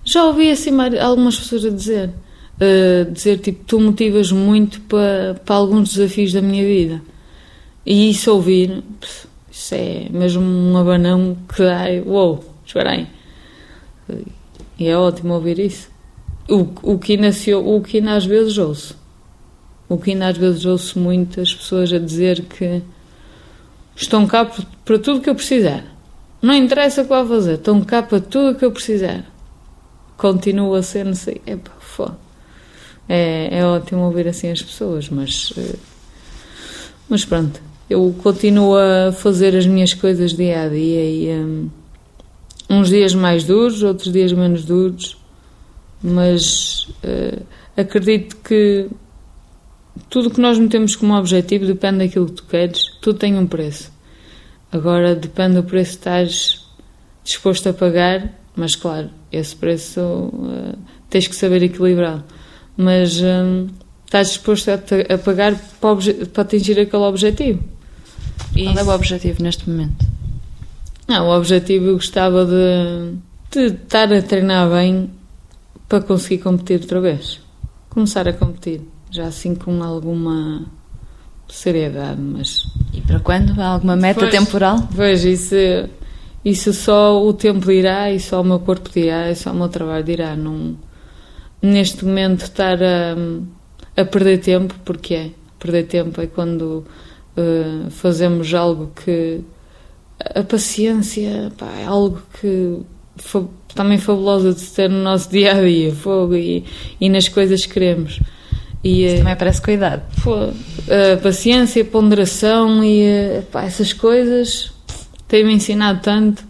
Já 0.05 0.25
ouvi 0.25 0.51
assim 0.51 0.71
algumas 1.01 1.38
pessoas 1.38 1.64
a 1.64 1.71
dizer. 1.71 2.11
Uh, 2.57 3.12
dizer 3.12 3.38
tipo, 3.38 3.64
tu 3.64 3.79
motivas 3.79 4.33
muito 4.33 4.81
para, 4.83 5.35
para 5.45 5.57
alguns 5.57 5.92
desafios 5.92 6.33
da 6.33 6.40
minha 6.40 6.64
vida. 6.64 7.03
E 7.85 8.11
isso 8.11 8.33
ouvir, 8.33 8.83
isso 9.51 9.75
é 9.75 10.09
mesmo 10.11 10.42
um 10.42 10.77
abanão 10.77 11.37
que 11.55 11.62
dá. 11.62 11.85
Uou, 12.05 12.42
espera 12.64 12.92
aí. 12.92 13.07
E 14.79 14.88
é 14.88 14.97
ótimo 14.97 15.35
ouvir 15.35 15.59
isso. 15.59 15.88
O, 16.49 16.93
o, 16.93 16.99
que 16.99 17.17
nasceu, 17.17 17.67
o 17.67 17.81
que 17.81 17.99
às 17.99 18.25
vezes 18.25 18.57
ouço. 18.59 18.97
O 19.89 19.99
que 19.99 20.13
às 20.15 20.37
vezes 20.37 20.65
ouço 20.65 20.99
muitas 20.99 21.55
pessoas 21.55 21.93
a 21.93 21.99
dizer 21.99 22.43
que 22.43 22.83
estão 23.95 24.27
cá 24.27 24.45
para 24.85 24.99
tudo 24.99 25.21
que 25.21 25.31
eu 25.31 25.35
precisar. 25.35 25.85
Não 26.41 26.55
interessa 26.55 27.01
o 27.01 27.05
que 27.05 27.11
vou 27.11 27.27
fazer, 27.27 27.55
estão 27.55 27.81
cá 27.83 28.03
para 28.03 28.21
tudo 28.21 28.59
que 28.59 28.65
eu 28.65 28.71
precisar. 28.71 29.25
Continua 30.17 30.79
a 30.79 30.83
ser, 30.83 31.05
não 31.05 31.15
sei, 31.15 31.41
é 31.47 31.57
pá, 31.57 32.15
É, 33.09 33.59
é 33.59 33.65
ótimo 33.65 34.03
ouvir 34.03 34.29
assim 34.29 34.51
as 34.51 34.63
pessoas, 34.63 35.09
mas. 35.09 35.53
Eh, 35.57 35.77
mas 37.09 37.25
pronto, 37.25 37.61
eu 37.89 38.15
continuo 38.23 38.77
a 38.77 39.13
fazer 39.13 39.57
as 39.57 39.67
minhas 39.67 39.95
coisas 39.95 40.33
dia 40.33 40.63
a 40.63 40.69
dia 40.69 41.05
e. 41.05 41.29
Um, 41.31 41.71
uns 42.69 42.89
dias 42.89 43.15
mais 43.15 43.45
duros, 43.45 43.83
outros 43.83 44.13
dias 44.13 44.33
menos 44.33 44.65
duros, 44.65 45.17
mas 46.03 46.89
uh, 47.05 47.43
acredito 47.77 48.37
que 48.37 48.89
tudo 50.09 50.29
o 50.29 50.31
que 50.31 50.41
nós 50.41 50.59
metemos 50.59 50.95
como 50.95 51.17
objetivo 51.17 51.67
depende 51.67 51.99
daquilo 51.99 52.27
que 52.27 52.33
tu 52.33 52.45
queres, 52.45 52.85
tudo 53.01 53.19
tem 53.19 53.37
um 53.37 53.47
preço. 53.47 53.91
Agora 54.71 55.15
depende 55.15 55.57
do 55.57 55.63
preço 55.63 55.93
que 55.93 55.99
estás 55.99 56.67
disposto 57.25 57.69
a 57.69 57.73
pagar, 57.73 58.33
mas 58.55 58.77
claro, 58.77 59.11
esse 59.33 59.55
preço 59.57 60.01
uh, 60.01 60.79
tens 61.09 61.27
que 61.27 61.37
saber 61.37 61.63
equilibrar. 61.63 62.25
Mas 62.77 63.21
um, 63.21 63.69
estás 64.05 64.29
disposto 64.29 64.69
a, 64.71 64.75
a 64.75 65.19
pagar 65.19 65.55
para, 65.81 65.97
para, 66.33 66.43
atingir 66.43 66.79
aquele 66.79 67.03
objetivo. 67.03 67.63
Qual 68.53 68.79
é 68.79 68.83
o 68.83 68.95
objetivo 68.95 69.43
neste 69.43 69.69
momento? 69.69 70.07
Não, 71.09 71.29
o 71.29 71.37
objetivo 71.37 71.87
eu 71.87 71.95
gostava 71.95 72.45
de, 72.45 73.17
de 73.51 73.75
estar 73.75 74.13
a 74.13 74.23
treinar 74.23 74.69
bem 74.71 75.11
para 75.88 76.01
conseguir 76.01 76.42
competir 76.42 76.81
outra 76.81 77.01
vez. 77.01 77.40
Começar 77.88 78.29
a 78.29 78.33
competir, 78.33 78.83
já 79.11 79.27
assim 79.27 79.55
com 79.55 79.83
alguma 79.83 80.66
seriedade, 81.49 82.20
mas... 82.20 82.66
E 82.92 83.01
para 83.01 83.20
quando? 83.20 83.59
Há 83.61 83.66
alguma 83.66 83.96
meta 83.96 84.20
pois, 84.20 84.33
temporal? 84.33 84.88
Pois, 84.94 85.25
isso... 85.25 85.55
Isso 86.44 86.72
só 86.72 87.20
o 87.27 87.33
tempo 87.33 87.66
dirá 87.66 88.09
e 88.12 88.20
só 88.20 88.40
o 88.40 88.44
meu 88.44 88.61
corpo 88.61 88.88
dirá 88.88 89.29
e 89.29 89.35
só 89.35 89.51
o 89.51 89.55
meu 89.55 89.68
trabalho 89.68 90.05
dirá. 90.05 90.37
Não, 90.37 90.79
neste 91.61 92.05
momento 92.05 92.42
estar 92.44 92.79
a, 92.81 93.16
a 94.01 94.05
perder 94.05 94.38
tempo, 94.38 94.72
porque 94.85 95.14
é. 95.14 95.31
Perder 95.59 95.88
tempo 95.88 96.20
é 96.20 96.29
quando 96.29 96.85
uh, 97.37 97.90
fazemos 97.90 98.55
algo 98.55 98.92
que. 98.94 99.42
A 100.37 100.44
paciência 100.44 101.53
pá, 101.59 101.66
é 101.81 101.85
algo 101.85 102.22
que 102.40 102.79
também 103.77 103.99
fabuloso 103.99 104.53
de 104.53 104.65
ter 104.65 104.91
no 104.91 105.03
nosso 105.03 105.31
dia 105.31 105.53
a 105.53 105.62
dia, 105.62 105.95
fogo 105.95 106.35
e, 106.35 106.65
e 107.01 107.09
nas 107.09 107.29
coisas 107.29 107.65
que 107.65 107.75
queremos. 107.75 108.19
E, 108.83 109.05
Isso 109.05 109.19
também 109.19 109.37
parece 109.37 109.62
cuidado. 109.62 110.03
a 110.89 111.17
paciência, 111.19 111.83
a 111.83 111.85
ponderação 111.85 112.83
e 112.83 113.43
pá, 113.53 113.65
essas 113.65 113.93
coisas 113.93 114.73
têm-me 115.29 115.53
ensinado 115.55 116.01
tanto. 116.03 116.45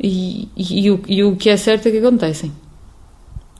E, 0.00 0.48
e, 0.56 0.84
e, 0.86 0.90
o, 0.90 1.00
e 1.08 1.24
o 1.24 1.36
que 1.36 1.50
é 1.50 1.56
certo 1.56 1.88
é 1.88 1.90
que 1.90 1.98
acontecem. 1.98 2.52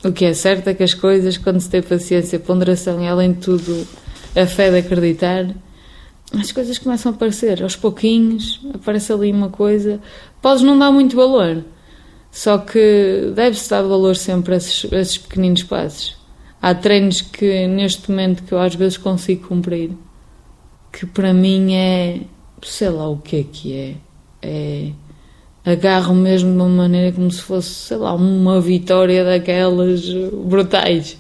O 0.05 0.13
que 0.13 0.25
é 0.25 0.33
certo 0.33 0.69
é 0.69 0.75
que 0.75 0.85
as 0.85 0.95
coisas, 0.95 1.37
quando 1.37 1.61
se 1.61 1.69
tem 1.69 1.83
paciência, 1.83 2.39
ponderação 2.39 3.03
e 3.03 3.09
além 3.09 3.33
de 3.33 3.41
tudo 3.41 3.87
a 4.37 4.47
fé 4.47 4.71
de 4.71 4.79
acreditar, 4.79 5.47
as 6.33 6.53
coisas 6.53 6.79
começam 6.79 7.11
a 7.11 7.15
aparecer 7.15 7.63
aos 7.63 7.75
pouquinhos, 7.75 8.61
aparece 8.75 9.13
ali 9.13 9.33
uma 9.33 9.49
coisa, 9.49 10.01
podes 10.41 10.63
não 10.63 10.79
dar 10.79 10.93
muito 10.93 11.17
valor, 11.17 11.65
só 12.31 12.59
que 12.59 13.33
deve-se 13.35 13.71
dar 13.71 13.83
valor 13.83 14.17
sempre 14.17 14.55
a 14.55 14.57
esses, 14.57 14.93
a 14.93 14.97
esses, 14.97 15.19
pequeninos 15.19 15.63
passos. 15.63 16.17
Há 16.61 16.75
treinos 16.75 17.21
que 17.21 17.67
neste 17.67 18.11
momento 18.11 18.43
que 18.43 18.53
eu 18.53 18.61
às 18.61 18.75
vezes 18.75 18.97
consigo 18.97 19.49
cumprir, 19.49 19.91
que 20.93 21.07
para 21.07 21.33
mim 21.33 21.75
é 21.75 22.21
sei 22.63 22.91
lá 22.91 23.09
o 23.09 23.19
que 23.19 23.37
é 23.37 23.45
que 23.45 23.77
é. 23.77 23.95
É 24.41 24.93
agarro 25.65 26.15
mesmo 26.15 26.51
de 26.51 26.57
uma 26.57 26.69
maneira 26.69 27.13
como 27.13 27.31
se 27.31 27.43
fosse, 27.43 27.69
sei 27.69 27.97
lá, 27.99 28.15
uma 28.15 28.61
vitória 28.61 29.25
daquelas 29.25 30.09
brutais. 30.45 31.17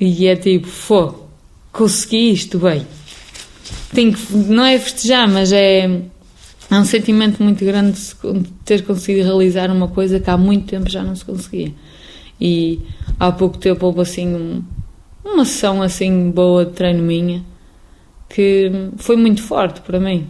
E 0.00 0.26
é 0.26 0.36
tipo, 0.36 0.66
fô, 0.66 1.14
consegui 1.72 2.32
isto 2.32 2.58
bem. 2.58 2.86
Tenho 3.92 4.14
que, 4.14 4.34
não 4.34 4.64
é 4.64 4.78
festejar, 4.78 5.28
mas 5.28 5.52
é, 5.52 6.02
é 6.70 6.78
um 6.78 6.84
sentimento 6.84 7.42
muito 7.42 7.64
grande 7.64 7.98
de 7.98 8.50
ter 8.64 8.84
conseguido 8.84 9.24
realizar 9.24 9.70
uma 9.70 9.88
coisa 9.88 10.18
que 10.18 10.28
há 10.28 10.36
muito 10.36 10.66
tempo 10.66 10.90
já 10.90 11.02
não 11.02 11.14
se 11.14 11.24
conseguia. 11.24 11.72
E 12.40 12.80
há 13.18 13.30
pouco 13.30 13.56
tempo 13.56 13.86
houve 13.86 14.00
assim 14.00 14.34
um, 14.34 14.62
uma 15.24 15.44
sessão 15.44 15.80
assim 15.82 16.30
boa 16.30 16.64
de 16.64 16.72
treino 16.72 17.02
minha 17.02 17.44
que 18.28 18.70
foi 18.96 19.16
muito 19.16 19.42
forte 19.42 19.80
para 19.80 20.00
mim. 20.00 20.28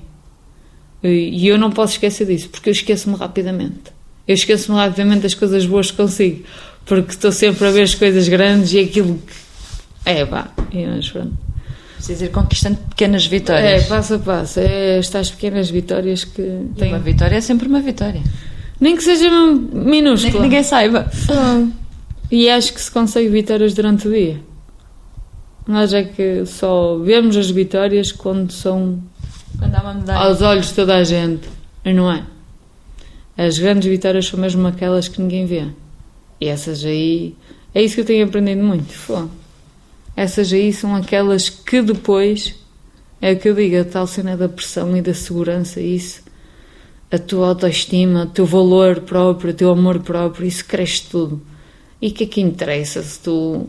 E 1.03 1.47
eu 1.47 1.57
não 1.57 1.71
posso 1.71 1.95
esquecer 1.95 2.27
disso, 2.27 2.49
porque 2.49 2.69
eu 2.69 2.73
esqueço-me 2.73 3.17
rapidamente. 3.17 3.95
Eu 4.27 4.35
esqueço-me 4.35 4.77
rapidamente 4.77 5.23
das 5.23 5.35
coisas 5.35 5.65
boas 5.65 5.91
que 5.91 5.97
consigo, 5.97 6.45
porque 6.85 7.13
estou 7.13 7.31
sempre 7.31 7.67
a 7.67 7.71
ver 7.71 7.83
as 7.83 7.95
coisas 7.95 8.29
grandes 8.29 8.73
e 8.73 8.81
aquilo 8.81 9.19
que. 9.19 9.33
É, 10.05 10.25
pá, 10.25 10.53
e 10.73 10.85
mas 10.87 11.09
pronto. 11.09 11.46
Precisa 12.07 12.27
ir 12.27 12.29
conquistando 12.29 12.77
pequenas 12.89 13.27
vitórias. 13.27 13.85
É, 13.85 13.89
passo 13.89 14.15
a 14.15 14.19
passo. 14.21 14.61
É 14.61 14.99
estas 14.99 15.29
pequenas 15.33 15.69
vitórias 15.69 16.23
que. 16.23 16.69
Tem... 16.77 16.91
Uma 16.91 17.01
vitória 17.01 17.35
é 17.35 17.41
sempre 17.41 17.67
uma 17.67 17.81
vitória. 17.81 18.23
Nem 18.81 18.95
que 18.95 19.03
seja 19.03 19.29
minúscula. 19.29 20.17
Nem 20.17 20.33
que 20.33 20.39
ninguém 20.39 20.63
saiba. 20.63 21.11
Só. 21.13 21.67
E 22.31 22.49
acho 22.49 22.73
que 22.73 22.81
se 22.81 22.93
consegue 22.93 23.29
vitórias 23.29 23.75
durante 23.75 24.07
o 24.07 24.13
dia. 24.13 24.41
Nós 25.67 25.93
é 25.93 26.05
que 26.05 26.47
só 26.47 26.97
vemos 26.99 27.37
as 27.37 27.51
vitórias 27.51 28.13
quando 28.13 28.53
são 28.53 29.03
quando 29.59 29.75
há 29.75 29.81
uma 29.81 29.95
medalha. 29.95 30.21
Aos 30.21 30.43
olhos 30.43 30.67
de 30.69 30.75
toda 30.75 30.95
a 30.95 31.03
gente, 31.03 31.49
não 31.85 32.13
é? 32.13 32.23
As 33.37 33.59
grandes 33.59 33.89
vitórias 33.89 34.27
são 34.27 34.39
mesmo 34.39 34.65
aquelas 34.69 35.09
que 35.09 35.21
ninguém 35.21 35.45
vê. 35.45 35.67
E 36.41 36.47
essas 36.47 36.85
aí, 36.85 37.35
é 37.75 37.83
isso 37.83 37.97
que 37.97 38.03
eu 38.03 38.05
tenho 38.05 38.25
aprendido 38.27 38.63
muito. 38.63 38.93
Fô. 38.93 39.27
Essas 40.17 40.53
aí 40.53 40.73
são 40.73 40.97
aquelas 40.97 41.51
que 41.51 41.83
depois, 41.83 42.55
é 43.21 43.33
o 43.33 43.39
que 43.39 43.51
eu 43.51 43.55
digo, 43.55 43.79
a 43.81 43.85
tal 43.85 44.07
cena 44.07 44.37
da 44.37 44.49
pressão 44.49 44.97
e 44.97 45.03
da 45.03 45.13
segurança, 45.13 45.81
isso, 45.81 46.23
a 47.11 47.19
tua 47.19 47.49
autoestima, 47.49 48.25
o 48.25 48.27
teu 48.27 48.47
valor 48.47 49.01
próprio, 49.01 49.51
o 49.51 49.55
teu 49.55 49.71
amor 49.71 50.01
próprio, 50.01 50.47
isso 50.47 50.65
cresce 50.65 51.05
tudo. 51.11 51.43
E 52.01 52.09
o 52.09 52.13
que 52.13 52.25
é 52.25 52.27
que 52.27 52.41
interessa 52.41 53.03
se 53.03 53.21
tu 53.21 53.69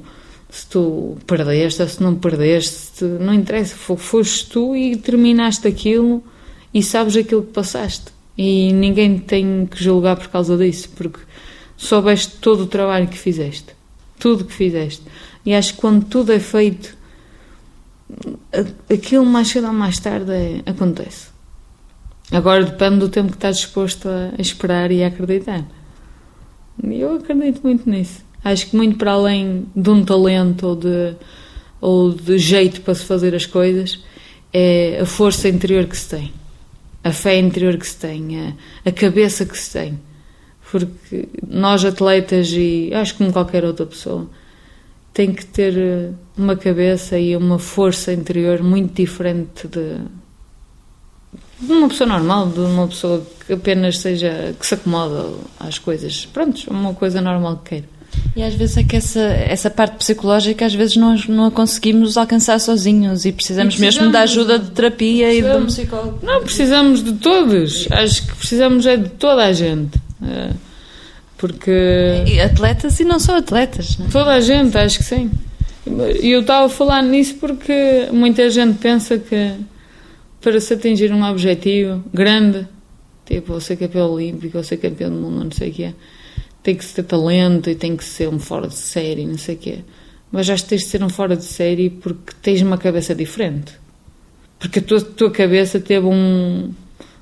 se 0.49 0.65
tu 0.67 1.17
perdeste 1.27 1.81
ou 1.81 1.87
se 1.87 2.01
não 2.01 2.15
perdeste, 2.15 3.03
não 3.03 3.33
interessa, 3.33 3.75
foste 3.75 4.49
tu 4.49 4.75
e 4.75 4.95
terminaste 4.95 5.67
aquilo 5.67 6.23
e 6.73 6.81
sabes 6.81 7.17
aquilo 7.17 7.43
que 7.43 7.51
passaste. 7.51 8.05
E 8.37 8.71
ninguém 8.71 9.17
tem 9.17 9.67
que 9.69 9.83
julgar 9.83 10.15
por 10.15 10.27
causa 10.27 10.55
disso, 10.57 10.89
porque 10.95 11.19
soubeste 11.75 12.37
todo 12.37 12.63
o 12.63 12.67
trabalho 12.67 13.07
que 13.07 13.17
fizeste, 13.17 13.75
tudo 14.19 14.45
que 14.45 14.53
fizeste. 14.53 15.03
E 15.47 15.55
acho 15.55 15.75
que 15.75 15.79
quando 15.79 16.03
tudo 16.03 16.33
é 16.33 16.41
feito, 16.41 16.93
aquilo 18.91 19.25
mais 19.25 19.47
cedo 19.47 19.67
ou 19.67 19.71
mais 19.71 19.97
tarde 19.97 20.29
é, 20.29 20.61
acontece. 20.65 21.29
Agora 22.29 22.65
depende 22.65 22.97
do 22.97 23.07
tempo 23.07 23.29
que 23.29 23.37
estás 23.37 23.55
disposto 23.55 24.09
a 24.09 24.41
esperar 24.41 24.91
e 24.91 25.05
a 25.05 25.07
acreditar. 25.07 25.65
E 26.83 26.99
eu 26.99 27.15
acredito 27.15 27.61
muito 27.63 27.89
nisso. 27.89 28.25
Acho 28.43 28.67
que 28.67 28.75
muito 28.75 28.97
para 28.97 29.13
além 29.13 29.65
de 29.73 29.89
um 29.89 30.03
talento 30.03 30.67
ou 30.67 30.75
de, 30.75 31.15
ou 31.79 32.11
de 32.11 32.37
jeito 32.37 32.81
para 32.81 32.93
se 32.93 33.05
fazer 33.05 33.33
as 33.33 33.45
coisas, 33.45 34.03
é 34.51 34.99
a 35.01 35.05
força 35.05 35.47
interior 35.47 35.85
que 35.85 35.95
se 35.95 36.09
tem, 36.09 36.33
a 37.05 37.13
fé 37.13 37.39
interior 37.39 37.77
que 37.77 37.87
se 37.87 37.95
tem, 37.95 38.37
a, 38.49 38.89
a 38.89 38.91
cabeça 38.91 39.45
que 39.45 39.57
se 39.57 39.71
tem. 39.71 39.97
Porque 40.69 41.29
nós, 41.47 41.85
atletas, 41.85 42.49
e 42.51 42.91
acho 42.93 43.13
que 43.13 43.19
como 43.19 43.31
qualquer 43.31 43.63
outra 43.63 43.85
pessoa, 43.85 44.29
tem 45.17 45.33
que 45.33 45.43
ter 45.47 45.75
eh, 45.75 46.11
uma 46.37 46.55
cabeça 46.55 47.17
e 47.17 47.35
uma 47.35 47.57
força 47.57 48.13
interior 48.13 48.61
muito 48.61 48.93
diferente 48.93 49.67
de, 49.67 49.97
de 51.59 51.73
uma 51.73 51.87
pessoa 51.87 52.07
normal, 52.07 52.49
de 52.49 52.59
uma 52.59 52.87
pessoa 52.87 53.25
que 53.47 53.53
apenas 53.53 53.97
seja 53.97 54.53
que 54.59 54.63
se 54.63 54.75
acomoda 54.75 55.25
às 55.59 55.79
coisas. 55.79 56.27
Pronto, 56.27 56.61
uma 56.69 56.93
coisa 56.93 57.19
normal 57.19 57.57
que 57.63 57.69
queira. 57.69 57.85
E 58.35 58.43
às 58.43 58.53
vezes 58.53 58.77
é 58.77 58.83
que 58.83 58.95
essa, 58.95 59.19
essa 59.19 59.71
parte 59.71 59.95
psicológica, 59.95 60.67
às 60.67 60.75
vezes 60.75 60.95
nós 60.97 61.27
não 61.27 61.45
a 61.45 61.51
conseguimos 61.51 62.15
alcançar 62.15 62.59
sozinhos 62.59 63.25
e 63.25 63.31
precisamos, 63.31 63.73
e 63.73 63.77
precisamos 63.77 63.99
mesmo 63.99 64.13
da 64.13 64.21
ajuda 64.21 64.59
de 64.59 64.69
terapia 64.69 65.33
e 65.33 65.41
de 65.41 65.49
um 65.49 65.65
psicólogo. 65.65 66.19
Não, 66.21 66.43
precisamos 66.43 67.03
de 67.03 67.13
todos. 67.13 67.87
Acho 67.89 68.27
que 68.27 68.35
precisamos 68.35 68.85
é 68.85 68.97
de 68.97 69.09
toda 69.09 69.45
a 69.45 69.51
gente. 69.51 69.99
É, 70.21 70.51
porque. 71.37 72.23
E 72.25 72.39
atletas 72.39 72.99
e 72.99 73.03
não 73.03 73.19
só 73.19 73.37
atletas. 73.37 73.97
Não 73.97 74.07
é? 74.07 74.09
Toda 74.09 74.31
a 74.31 74.39
gente, 74.39 74.77
acho 74.77 74.99
que 74.99 75.05
sim. 75.05 75.31
E 76.21 76.31
eu 76.31 76.41
estava 76.41 76.65
a 76.65 76.69
falar 76.69 77.01
nisso 77.01 77.35
porque 77.35 78.07
muita 78.11 78.49
gente 78.49 78.77
pensa 78.77 79.17
que 79.17 79.53
para 80.41 80.59
se 80.59 80.73
atingir 80.73 81.13
um 81.13 81.23
objetivo 81.23 82.03
grande, 82.13 82.67
tipo, 83.25 83.53
eu 83.53 83.61
ser 83.61 83.77
campeão 83.77 84.11
olímpico, 84.11 84.57
ou 84.57 84.63
ser 84.63 84.77
campeão 84.77 85.09
do 85.09 85.15
mundo, 85.15 85.45
não 85.45 85.51
sei 85.51 85.69
o 85.69 85.73
que 85.73 85.83
é 85.83 85.93
tem 86.67 86.75
que 86.75 86.85
ter 86.85 87.03
talento 87.03 87.69
e 87.69 87.75
tem 87.75 87.95
que 87.95 88.03
ser 88.03 88.27
um 88.27 88.37
fora 88.37 88.67
de 88.67 88.75
série, 88.75 89.25
não 89.25 89.37
sei 89.37 89.55
o 89.55 89.57
quê. 89.57 89.79
Mas 90.29 90.49
acho 90.49 90.63
que 90.63 90.69
tens 90.71 90.81
de 90.81 90.87
ser 90.89 91.01
um 91.01 91.07
fora 91.07 91.37
de 91.37 91.45
série 91.45 91.89
porque 91.89 92.33
tens 92.41 92.61
uma 92.61 92.77
cabeça 92.77 93.15
diferente. 93.15 93.71
Porque 94.59 94.79
a 94.79 94.81
tua, 94.81 94.99
tua 94.99 95.31
cabeça 95.31 95.79
teve 95.79 96.05
um. 96.05 96.73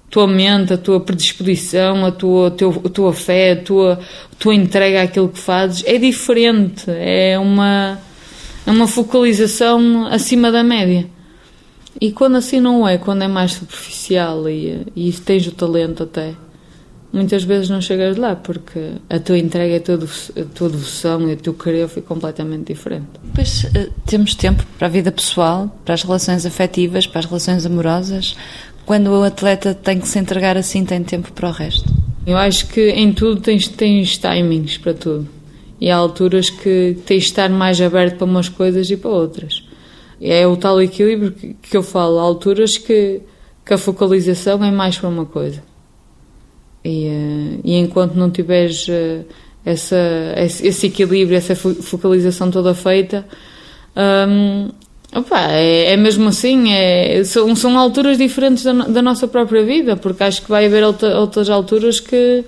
Tua 0.09 0.27
mente, 0.27 0.73
a 0.73 0.77
tua 0.77 0.99
predisposição, 0.99 2.05
a 2.05 2.11
tua, 2.11 2.51
teu, 2.51 2.81
a 2.85 2.89
tua 2.89 3.13
fé, 3.13 3.51
a 3.51 3.55
tua, 3.61 3.93
a 3.93 4.35
tua 4.37 4.55
entrega 4.55 5.01
àquilo 5.01 5.29
que 5.29 5.39
fazes 5.39 5.83
é 5.85 5.97
diferente. 5.97 6.85
É 6.87 7.37
uma, 7.37 7.99
é 8.65 8.71
uma 8.71 8.87
focalização 8.87 10.07
acima 10.07 10.51
da 10.51 10.63
média. 10.63 11.07
E 11.99 12.11
quando 12.11 12.35
assim 12.35 12.59
não 12.59 12.87
é, 12.87 12.97
quando 12.97 13.23
é 13.23 13.27
mais 13.27 13.53
superficial 13.53 14.49
e, 14.49 14.85
e 14.95 15.11
tens 15.13 15.47
o 15.47 15.51
talento 15.51 16.03
até, 16.03 16.33
muitas 17.15 17.45
vezes 17.45 17.69
não 17.69 17.79
chegas 17.79 18.17
lá 18.17 18.35
porque 18.35 18.95
a 19.09 19.17
tua 19.19 19.37
entrega, 19.37 19.77
a 19.77 19.79
tua, 19.79 19.95
a 19.95 20.45
tua 20.53 20.69
devoção 20.69 21.29
e 21.29 21.33
o 21.33 21.37
teu 21.37 21.53
querer 21.53 21.87
foi 21.87 22.01
completamente 22.01 22.73
diferente. 22.73 23.07
Pois 23.33 23.63
uh, 23.63 23.91
temos 24.05 24.35
tempo 24.35 24.65
para 24.77 24.87
a 24.87 24.91
vida 24.91 25.11
pessoal, 25.11 25.73
para 25.85 25.93
as 25.93 26.03
relações 26.03 26.45
afetivas, 26.45 27.07
para 27.07 27.19
as 27.19 27.25
relações 27.25 27.65
amorosas. 27.65 28.35
Quando 28.85 29.07
o 29.07 29.23
atleta 29.23 29.73
tem 29.73 29.99
que 29.99 30.07
se 30.07 30.19
entregar 30.19 30.57
assim, 30.57 30.85
tem 30.85 31.03
tempo 31.03 31.31
para 31.31 31.49
o 31.49 31.51
resto? 31.51 31.91
Eu 32.25 32.37
acho 32.37 32.67
que 32.67 32.89
em 32.89 33.11
tudo 33.13 33.41
tens, 33.41 33.67
tens 33.67 34.17
timings 34.17 34.77
para 34.77 34.93
tudo. 34.93 35.27
E 35.79 35.89
há 35.89 35.95
alturas 35.95 36.49
que 36.49 36.97
tens 37.05 37.23
de 37.23 37.29
estar 37.29 37.49
mais 37.49 37.81
aberto 37.81 38.17
para 38.17 38.25
umas 38.25 38.49
coisas 38.49 38.89
e 38.89 38.97
para 38.97 39.09
outras. 39.09 39.63
É 40.21 40.47
o 40.47 40.55
tal 40.55 40.81
equilíbrio 40.81 41.31
que, 41.31 41.75
eu 41.75 41.83
falo. 41.83 42.19
Há 42.19 42.21
alturas 42.21 42.77
que, 42.77 43.21
que 43.65 43.73
a 43.73 43.77
focalização 43.77 44.63
é 44.63 44.71
mais 44.71 44.97
para 44.97 45.09
uma 45.09 45.25
coisa 45.25 45.61
e, 46.85 47.07
uh, 47.07 47.61
e 47.63 47.75
enquanto 47.77 48.13
não 48.13 48.29
tiveres 48.29 48.87
uh, 48.87 49.25
essa, 49.65 49.97
esse, 50.37 50.85
equilíbrio, 50.85 51.35
essa 51.35 51.55
focalização 51.55 52.51
toda 52.51 52.75
feita, 52.75 53.25
um, 54.29 54.69
Opa, 55.13 55.51
é, 55.51 55.93
é 55.93 55.97
mesmo 55.97 56.27
assim, 56.27 56.73
é, 56.73 57.23
são, 57.23 57.55
são 57.55 57.77
alturas 57.77 58.17
diferentes 58.17 58.63
da, 58.63 58.73
da 58.73 59.01
nossa 59.01 59.27
própria 59.27 59.63
vida, 59.63 59.95
porque 59.95 60.23
acho 60.23 60.41
que 60.41 60.49
vai 60.49 60.65
haver 60.65 60.83
outra, 60.83 61.17
outras 61.19 61.49
alturas 61.49 61.99
que 61.99 62.43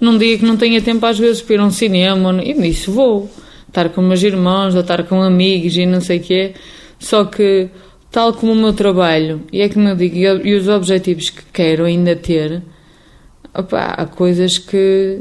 num 0.00 0.16
dia 0.16 0.38
que 0.38 0.44
não 0.44 0.56
tenha 0.56 0.80
tempo 0.80 1.04
às 1.04 1.18
vezes 1.18 1.42
para 1.42 1.56
ir 1.56 1.60
a 1.60 1.64
um 1.64 1.70
cinema, 1.70 2.32
e 2.42 2.54
nisso 2.54 2.90
vou. 2.90 3.30
Estar 3.68 3.88
com 3.90 4.02
meus 4.02 4.22
irmãos, 4.22 4.74
ou 4.74 4.80
estar 4.80 5.04
com 5.04 5.22
amigos 5.22 5.76
e 5.76 5.86
não 5.86 6.00
sei 6.00 6.18
o 6.18 6.22
quê. 6.22 6.54
Só 6.98 7.24
que, 7.24 7.68
tal 8.10 8.32
como 8.32 8.52
o 8.52 8.56
meu 8.56 8.72
trabalho, 8.72 9.42
e 9.52 9.60
é 9.60 9.68
como 9.68 9.88
eu 9.88 9.94
digo, 9.94 10.16
e 10.16 10.54
os 10.54 10.66
objetivos 10.68 11.30
que 11.30 11.42
quero 11.52 11.84
ainda 11.84 12.16
ter, 12.16 12.62
opa, 13.54 13.94
há 13.96 14.06
coisas 14.06 14.58
que, 14.58 15.20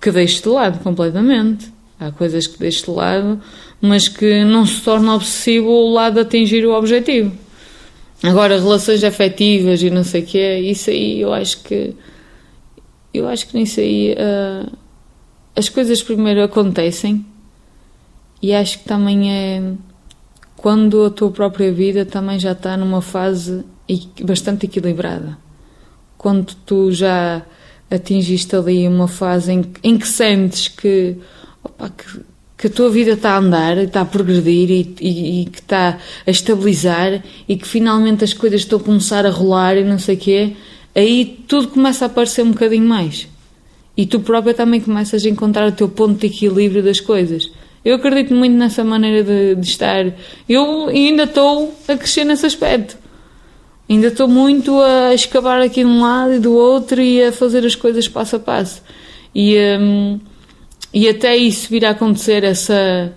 que 0.00 0.12
deixo 0.12 0.42
de 0.44 0.48
lado 0.48 0.78
completamente. 0.78 1.72
Há 2.00 2.10
coisas 2.10 2.46
que 2.46 2.58
deixo 2.58 2.86
de 2.86 2.90
lado, 2.92 3.40
mas 3.80 4.08
que 4.08 4.42
não 4.44 4.64
se 4.64 4.80
torna 4.80 5.14
obsessivo 5.14 5.68
o 5.68 5.92
lado 5.92 6.14
de 6.14 6.20
atingir 6.20 6.66
o 6.66 6.72
objetivo. 6.72 7.30
Agora, 8.22 8.58
relações 8.58 9.04
afetivas 9.04 9.82
e 9.82 9.90
não 9.90 10.02
sei 10.02 10.22
o 10.22 10.26
quê, 10.26 10.58
isso 10.58 10.90
aí 10.90 11.20
eu 11.20 11.32
acho 11.32 11.62
que 11.62 11.94
eu 13.12 13.28
acho 13.28 13.48
que 13.48 13.58
nisso 13.58 13.80
aí 13.80 14.12
uh, 14.12 14.70
as 15.54 15.68
coisas 15.68 16.02
primeiro 16.02 16.42
acontecem 16.42 17.24
e 18.40 18.54
acho 18.54 18.78
que 18.78 18.84
também 18.84 19.32
é 19.32 19.62
quando 20.56 21.04
a 21.04 21.10
tua 21.10 21.30
própria 21.30 21.72
vida 21.72 22.04
também 22.04 22.38
já 22.38 22.52
está 22.52 22.76
numa 22.76 23.00
fase 23.00 23.64
bastante 24.22 24.66
equilibrada. 24.66 25.38
Quando 26.16 26.54
tu 26.66 26.92
já 26.92 27.42
atingiste 27.90 28.54
ali 28.54 28.86
uma 28.86 29.08
fase 29.08 29.52
em, 29.52 29.64
em 29.82 29.98
que 29.98 30.06
sentes 30.06 30.68
que, 30.68 31.16
opa, 31.80 31.90
que, 31.90 32.20
que, 32.58 32.66
a 32.66 32.70
tua 32.70 32.90
vida 32.90 33.12
está 33.12 33.32
a 33.32 33.38
andar, 33.38 33.78
está 33.78 34.02
a 34.02 34.04
progredir 34.04 34.70
e, 34.70 34.94
e, 35.00 35.42
e, 35.42 35.44
que 35.46 35.60
está 35.60 35.98
a 36.26 36.30
estabilizar 36.30 37.22
e 37.48 37.56
que 37.56 37.66
finalmente 37.66 38.22
as 38.22 38.34
coisas 38.34 38.60
estão 38.60 38.78
a 38.78 38.82
começar 38.82 39.24
a 39.24 39.30
rolar 39.30 39.76
e 39.76 39.84
não 39.84 39.98
sei 39.98 40.16
o 40.16 40.18
quê, 40.18 40.56
aí 40.94 41.42
tudo 41.48 41.68
começa 41.68 42.04
a 42.04 42.06
aparecer 42.06 42.42
um 42.42 42.50
bocadinho 42.50 42.86
mais. 42.86 43.26
E 43.96 44.06
tu 44.06 44.20
própria 44.20 44.54
também 44.54 44.80
começas 44.80 45.24
a 45.24 45.28
encontrar 45.28 45.68
o 45.68 45.72
teu 45.72 45.88
ponto 45.88 46.20
de 46.20 46.26
equilíbrio 46.26 46.82
das 46.82 47.00
coisas. 47.00 47.50
Eu 47.84 47.96
acredito 47.96 48.34
muito 48.34 48.54
nessa 48.54 48.84
maneira 48.84 49.24
de, 49.24 49.54
de 49.54 49.66
estar. 49.66 50.12
Eu 50.48 50.88
ainda 50.88 51.24
estou 51.24 51.74
a 51.88 51.96
crescer 51.96 52.24
nesse 52.24 52.46
aspecto. 52.46 52.96
Ainda 53.88 54.06
estou 54.06 54.28
muito 54.28 54.80
a 54.80 55.12
escavar 55.12 55.60
aqui 55.60 55.80
de 55.80 55.86
um 55.86 56.02
lado 56.02 56.34
e 56.34 56.38
do 56.38 56.52
outro 56.52 57.00
e 57.00 57.24
a 57.24 57.32
fazer 57.32 57.66
as 57.66 57.74
coisas 57.74 58.06
passo 58.06 58.36
a 58.36 58.38
passo. 58.38 58.82
E, 59.34 59.56
um, 59.80 60.20
e 60.92 61.08
até 61.08 61.36
isso 61.36 61.68
vir 61.70 61.84
a 61.84 61.90
acontecer, 61.90 62.42
essa, 62.42 63.12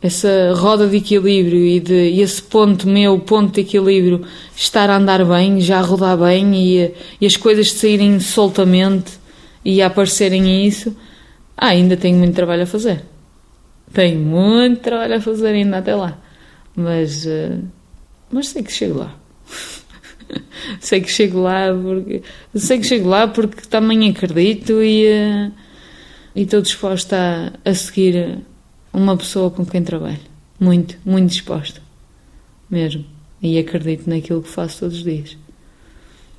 essa 0.00 0.52
roda 0.54 0.86
de 0.86 0.96
equilíbrio 0.96 1.58
e, 1.58 1.80
de, 1.80 2.10
e 2.10 2.20
esse 2.20 2.40
ponto 2.40 2.88
meu, 2.88 3.18
ponto 3.18 3.54
de 3.54 3.62
equilíbrio, 3.62 4.24
estar 4.54 4.88
a 4.88 4.96
andar 4.96 5.24
bem, 5.24 5.60
já 5.60 5.78
a 5.78 5.82
rodar 5.82 6.16
bem 6.16 6.54
e, 6.54 6.94
e 7.20 7.26
as 7.26 7.36
coisas 7.36 7.72
saírem 7.72 8.20
soltamente 8.20 9.12
e 9.64 9.82
aparecerem 9.82 10.66
isso, 10.66 10.96
ah, 11.56 11.68
ainda 11.68 11.96
tenho 11.96 12.16
muito 12.16 12.34
trabalho 12.34 12.62
a 12.62 12.66
fazer. 12.66 13.02
Tenho 13.92 14.20
muito 14.20 14.80
trabalho 14.80 15.16
a 15.16 15.20
fazer 15.20 15.48
ainda 15.48 15.78
até 15.78 15.94
lá. 15.94 16.18
Mas, 16.76 17.24
uh, 17.24 17.64
mas 18.30 18.48
sei 18.48 18.62
que 18.62 18.70
chego 18.70 18.98
lá. 18.98 19.14
sei 20.80 21.00
que 21.00 21.10
chego 21.10 21.40
lá 21.40 21.72
porque 21.72 22.22
sei 22.54 22.78
que 22.78 22.86
chego 22.86 23.08
lá 23.08 23.26
porque 23.26 23.62
também 23.68 24.08
acredito 24.10 24.82
e, 24.82 25.06
uh, 25.06 25.52
e 26.36 26.42
estou 26.42 26.60
disposta 26.60 27.16
a, 27.64 27.70
a 27.70 27.74
seguir 27.74 28.40
uma 28.92 29.16
pessoa 29.16 29.50
com 29.50 29.64
quem 29.64 29.82
trabalho. 29.82 30.20
Muito, 30.60 30.98
muito 31.02 31.30
disposta. 31.30 31.80
Mesmo. 32.68 33.06
E 33.42 33.58
acredito 33.58 34.08
naquilo 34.08 34.42
que 34.42 34.48
faço 34.48 34.80
todos 34.80 34.98
os 34.98 35.02
dias. 35.04 35.32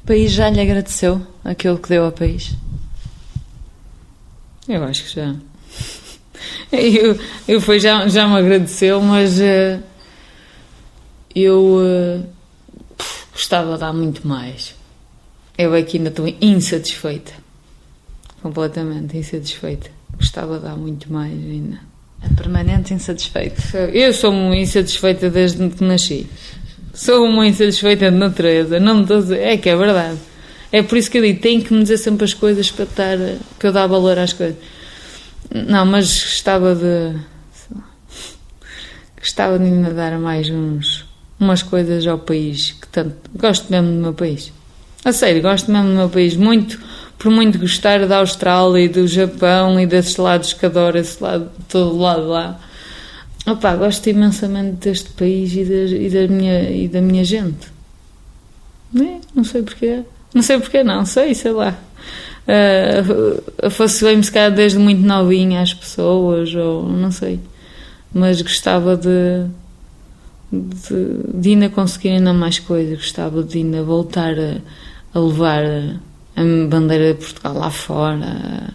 O 0.04 0.08
país 0.08 0.32
já 0.32 0.52
lhe 0.52 0.62
agradeceu 0.62 1.26
aquilo 1.44 1.80
que 1.80 1.90
deu 1.90 2.06
ao 2.06 2.12
país? 2.12 2.54
Eu 4.70 4.84
acho 4.84 5.04
que 5.04 5.16
já. 5.16 5.36
Eu, 6.72 7.18
eu 7.48 7.62
foi, 7.62 7.80
já, 7.80 8.08
já 8.10 8.28
me 8.28 8.36
agradeceu, 8.36 9.02
mas 9.02 9.40
uh, 9.40 9.82
eu 11.34 11.78
uh, 11.78 12.26
gostava 13.32 13.74
de 13.74 13.80
dar 13.80 13.94
muito 13.94 14.28
mais. 14.28 14.76
Eu 15.58 15.74
aqui 15.74 15.98
ainda 15.98 16.10
estou 16.10 16.28
insatisfeita. 16.42 17.34
Completamente 18.42 19.18
insatisfeita. 19.18 19.90
Gostava 20.16 20.58
de 20.58 20.64
dar 20.64 20.76
muito 20.76 21.12
mais 21.12 21.34
ainda. 21.34 21.80
É 22.24 22.30
permanente 22.36 22.94
insatisfeita. 22.94 23.78
Eu 23.94 24.14
sou 24.14 24.32
uma 24.32 24.56
insatisfeita 24.56 25.30
desde 25.30 25.70
que 25.70 25.84
nasci. 25.84 26.28
Sou 26.94 27.26
uma 27.26 27.46
insatisfeita 27.46 28.10
de 28.10 28.18
natureza. 28.18 28.80
Não 28.80 28.96
me 28.96 29.02
estou 29.04 29.18
a 29.18 29.22
dizer. 29.22 29.40
É 29.40 29.58
que 29.58 29.70
é 29.70 29.76
verdade. 29.76 30.18
É 30.72 30.82
por 30.82 30.98
isso 30.98 31.10
que 31.10 31.18
eu 31.18 31.22
digo, 31.22 31.40
tem 31.40 31.62
que 31.62 31.74
me 31.74 31.82
dizer 31.82 31.98
sempre 31.98 32.26
as 32.26 32.34
coisas 32.34 32.70
para, 32.70 32.84
estar, 32.84 33.18
para 33.58 33.70
eu 33.70 33.74
dar 33.74 33.88
valor 33.88 34.18
às 34.20 34.34
coisas. 34.34 34.58
Não, 35.54 35.86
mas 35.86 36.08
gostava 36.24 36.76
de. 36.76 37.18
Gostava 39.20 39.58
de 39.58 39.66
ainda 39.66 39.94
dar 39.94 40.18
mais 40.20 40.50
uns, 40.50 41.06
umas 41.40 41.64
coisas 41.64 42.06
ao 42.06 42.20
país 42.20 42.72
que 42.72 42.88
tanto. 42.88 43.16
Gosto 43.36 43.70
mesmo 43.70 43.90
do 43.90 44.02
meu 44.02 44.14
país. 44.14 44.52
A 45.06 45.14
sério, 45.14 45.42
gosto 45.42 45.72
mesmo 45.72 45.90
do 45.90 45.96
meu 45.96 46.10
país. 46.10 46.36
Muito, 46.36 46.80
por 47.18 47.32
muito 47.32 47.58
gostar 47.58 48.06
da 48.06 48.20
Austrália 48.20 48.86
e 48.86 48.90
do 48.90 49.08
Japão 49.08 49.80
e 49.80 49.88
desses 49.88 50.18
lados 50.18 50.54
que 50.54 50.66
adoro, 50.66 50.98
esse 50.98 51.22
lado, 51.22 51.50
todo 51.68 51.98
lado 51.98 52.28
lá. 52.28 52.60
Opa, 53.46 53.76
gosto 53.76 54.08
imensamente 54.10 54.90
deste 54.90 55.10
país 55.12 55.54
e 55.54 55.64
da, 55.64 55.74
e 55.74 56.10
da, 56.10 56.34
minha, 56.34 56.70
e 56.70 56.88
da 56.88 57.02
minha 57.02 57.24
gente. 57.24 57.72
Não, 58.94 59.06
é? 59.06 59.20
não 59.34 59.44
sei 59.44 59.64
porquê. 59.64 60.04
Não 60.34 60.42
sei 60.42 60.60
porquê, 60.60 60.84
não. 60.84 61.06
Sei, 61.06 61.34
sei 61.34 61.52
lá. 61.52 61.76
Uh, 62.48 63.44
Afassoei-me 63.66 64.24
se 64.24 64.32
calhar 64.32 64.52
desde 64.52 64.78
muito 64.78 65.02
novinha 65.02 65.62
às 65.62 65.74
pessoas, 65.74 66.54
ou 66.54 66.88
não 66.88 67.10
sei. 67.10 67.40
Mas 68.14 68.42
gostava 68.42 68.96
de, 68.96 69.46
de, 70.52 71.40
de 71.40 71.50
ainda 71.50 71.70
conseguir 71.70 72.10
ainda 72.10 72.34
mais 72.34 72.60
coisas. 72.60 72.98
Gostava 72.98 73.42
de 73.44 73.58
ainda 73.60 73.82
voltar 73.82 74.34
a, 74.38 74.58
a 75.14 75.20
levar 75.20 75.64
a, 76.38 76.68
bandeira 76.68 77.14
de 77.14 77.20
Portugal 77.20 77.54
lá 77.56 77.72
fora, 77.72 78.74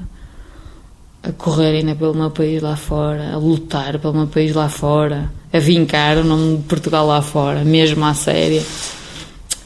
a, 1.22 1.32
correr 1.32 1.78
ainda 1.78 1.94
pelo 1.94 2.14
meu 2.14 2.30
país 2.30 2.60
lá 2.60 2.76
fora, 2.76 3.32
a 3.32 3.36
lutar 3.36 3.98
pelo 3.98 4.14
meu 4.14 4.26
país 4.26 4.54
lá 4.54 4.68
fora, 4.68 5.30
a 5.52 5.58
vincar 5.58 6.18
o 6.18 6.24
nome 6.24 6.58
de 6.58 6.62
Portugal 6.64 7.06
lá 7.06 7.22
fora, 7.22 7.64
mesmo 7.64 8.04
à 8.04 8.12
séria. 8.12 8.62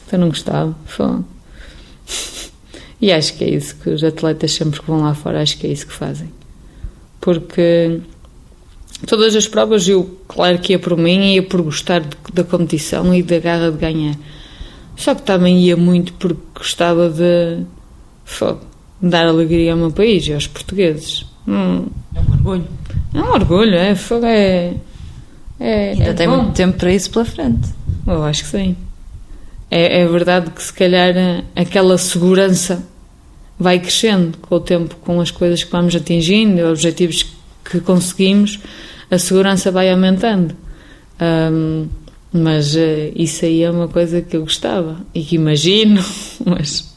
Então 0.05 0.19
não 0.19 0.29
gostava. 0.29 0.75
Foi. 0.85 1.19
E 3.01 3.11
acho 3.11 3.35
que 3.35 3.43
é 3.43 3.49
isso 3.49 3.75
que 3.75 3.89
os 3.89 4.03
atletas 4.03 4.51
sempre 4.53 4.79
que 4.79 4.87
vão 4.87 5.01
lá 5.01 5.13
fora, 5.13 5.41
acho 5.41 5.57
que 5.57 5.67
é 5.67 5.71
isso 5.71 5.87
que 5.87 5.93
fazem. 5.93 6.31
Porque 7.19 7.99
todas 9.05 9.35
as 9.35 9.47
provas 9.47 9.87
eu, 9.87 10.19
claro 10.27 10.59
que 10.59 10.73
ia 10.73 10.79
por 10.79 10.97
mim, 10.97 11.33
ia 11.33 11.43
por 11.43 11.61
gostar 11.61 12.01
de, 12.01 12.15
da 12.33 12.43
competição 12.43 13.13
e 13.13 13.21
da 13.21 13.39
garra 13.39 13.71
de 13.71 13.77
ganhar. 13.77 14.15
Só 14.95 15.13
que 15.13 15.21
também 15.21 15.59
ia 15.59 15.77
muito 15.77 16.13
porque 16.13 16.41
gostava 16.55 17.07
de, 17.09 17.63
de 19.01 19.09
dar 19.09 19.27
alegria 19.27 19.71
ao 19.71 19.77
meu 19.77 19.91
país 19.91 20.27
e 20.27 20.33
aos 20.33 20.47
portugueses. 20.47 21.25
Hum. 21.47 21.85
É 22.15 22.19
um 22.19 22.31
orgulho. 22.33 22.67
É 23.13 23.19
um 23.19 23.31
orgulho, 23.31 23.75
é. 23.75 23.95
é, 24.23 24.73
é 25.59 25.91
Ainda 25.91 26.03
é 26.03 26.13
tem 26.13 26.27
bom. 26.27 26.37
muito 26.37 26.55
tempo 26.55 26.77
para 26.77 26.93
isso 26.93 27.09
pela 27.09 27.25
frente. 27.25 27.69
Eu 28.05 28.23
acho 28.23 28.43
que 28.43 28.49
sim. 28.49 28.75
É, 29.69 30.01
é 30.01 30.07
verdade 30.07 30.51
que 30.51 30.61
se 30.61 30.73
calhar 30.73 31.13
aquela 31.55 31.97
segurança 31.97 32.83
vai 33.59 33.79
crescendo 33.79 34.37
com 34.37 34.55
o 34.55 34.59
tempo, 34.59 34.95
com 34.97 35.19
as 35.19 35.31
coisas 35.31 35.63
que 35.63 35.71
vamos 35.71 35.95
atingindo, 35.95 36.61
os 36.61 36.69
objetivos 36.69 37.25
que 37.65 37.79
conseguimos, 37.81 38.59
a 39.09 39.17
segurança 39.17 39.71
vai 39.71 39.91
aumentando. 39.91 40.55
Um, 41.19 41.87
mas 42.31 42.75
uh, 42.75 43.11
isso 43.15 43.45
aí 43.45 43.63
é 43.63 43.71
uma 43.71 43.87
coisa 43.87 44.21
que 44.21 44.37
eu 44.37 44.41
gostava 44.41 44.97
e 45.13 45.23
que 45.23 45.35
imagino, 45.35 46.03
mas 46.45 46.95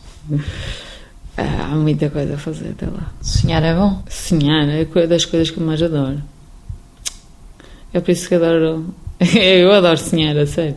há 1.40 1.74
muita 1.74 2.10
coisa 2.10 2.34
a 2.34 2.38
fazer 2.38 2.70
até 2.70 2.86
lá. 2.86 3.12
Sonhar 3.20 3.62
é 3.62 3.74
bom? 3.74 4.02
Sonhar 4.08 4.68
é 4.68 4.84
das 5.06 5.24
coisas 5.24 5.50
que 5.50 5.58
eu 5.58 5.66
mais 5.66 5.82
adoro. 5.82 6.22
É 7.92 8.00
por 8.00 8.10
isso 8.10 8.28
que 8.28 8.34
adoro. 8.34 8.94
eu 9.20 9.72
adoro 9.72 9.98
sonhar, 9.98 10.36
a 10.36 10.46
sério. 10.46 10.76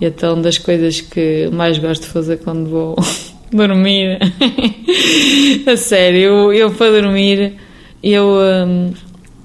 E 0.00 0.06
então, 0.06 0.40
das 0.40 0.58
coisas 0.58 1.00
que 1.00 1.48
mais 1.52 1.78
gosto 1.78 2.02
de 2.02 2.08
fazer 2.08 2.38
quando 2.38 2.70
vou 2.70 2.96
dormir, 3.52 4.18
a 5.66 5.76
sério, 5.76 6.20
eu, 6.20 6.52
eu 6.52 6.70
para 6.72 7.00
dormir, 7.00 7.54
eu, 8.02 8.26
hum, 8.66 8.92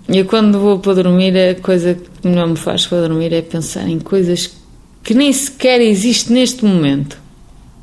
eu 0.08 0.26
quando 0.26 0.60
vou 0.60 0.80
para 0.80 1.02
dormir, 1.02 1.36
a 1.38 1.56
coisa 1.56 1.96
que 1.96 2.28
melhor 2.28 2.48
me 2.48 2.56
faz 2.56 2.86
para 2.86 3.08
dormir 3.08 3.34
é 3.34 3.42
pensar 3.42 3.88
em 3.88 4.00
coisas 4.00 4.56
que 5.04 5.14
nem 5.14 5.34
sequer 5.34 5.82
existem 5.82 6.36
neste 6.36 6.64
momento. 6.64 7.23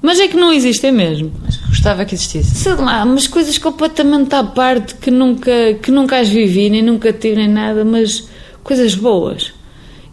Mas 0.02 0.18
é 0.18 0.28
que 0.28 0.36
não 0.36 0.52
existem 0.52 0.90
mesmo. 0.90 1.32
Mas 1.42 1.56
gostava 1.56 2.04
que 2.04 2.14
existisse. 2.14 2.54
Sei 2.54 2.74
lá, 2.74 3.04
mas 3.04 3.26
coisas 3.26 3.58
completamente 3.58 4.34
à 4.34 4.42
parte 4.42 4.94
que 4.94 5.10
nunca, 5.10 5.74
que 5.82 5.90
nunca 5.90 6.18
as 6.18 6.28
vivi, 6.28 6.70
nem 6.70 6.82
nunca 6.82 7.12
tive 7.12 7.36
nem 7.36 7.48
nada, 7.48 7.84
mas 7.84 8.28
coisas 8.62 8.94
boas. 8.94 9.52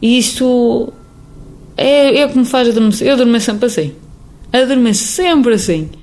E 0.01 0.17
isso 0.17 0.91
é, 1.75 2.19
é 2.19 2.25
o 2.25 2.29
que 2.29 2.37
me 2.37 2.45
faz 2.45 2.67
adormecer. 2.67 3.07
Eu 3.07 3.13
adormeço 3.13 3.45
sempre 3.45 3.65
assim. 3.65 3.93
Adormeço 4.51 5.03
sempre 5.03 5.53
assim. 5.53 5.89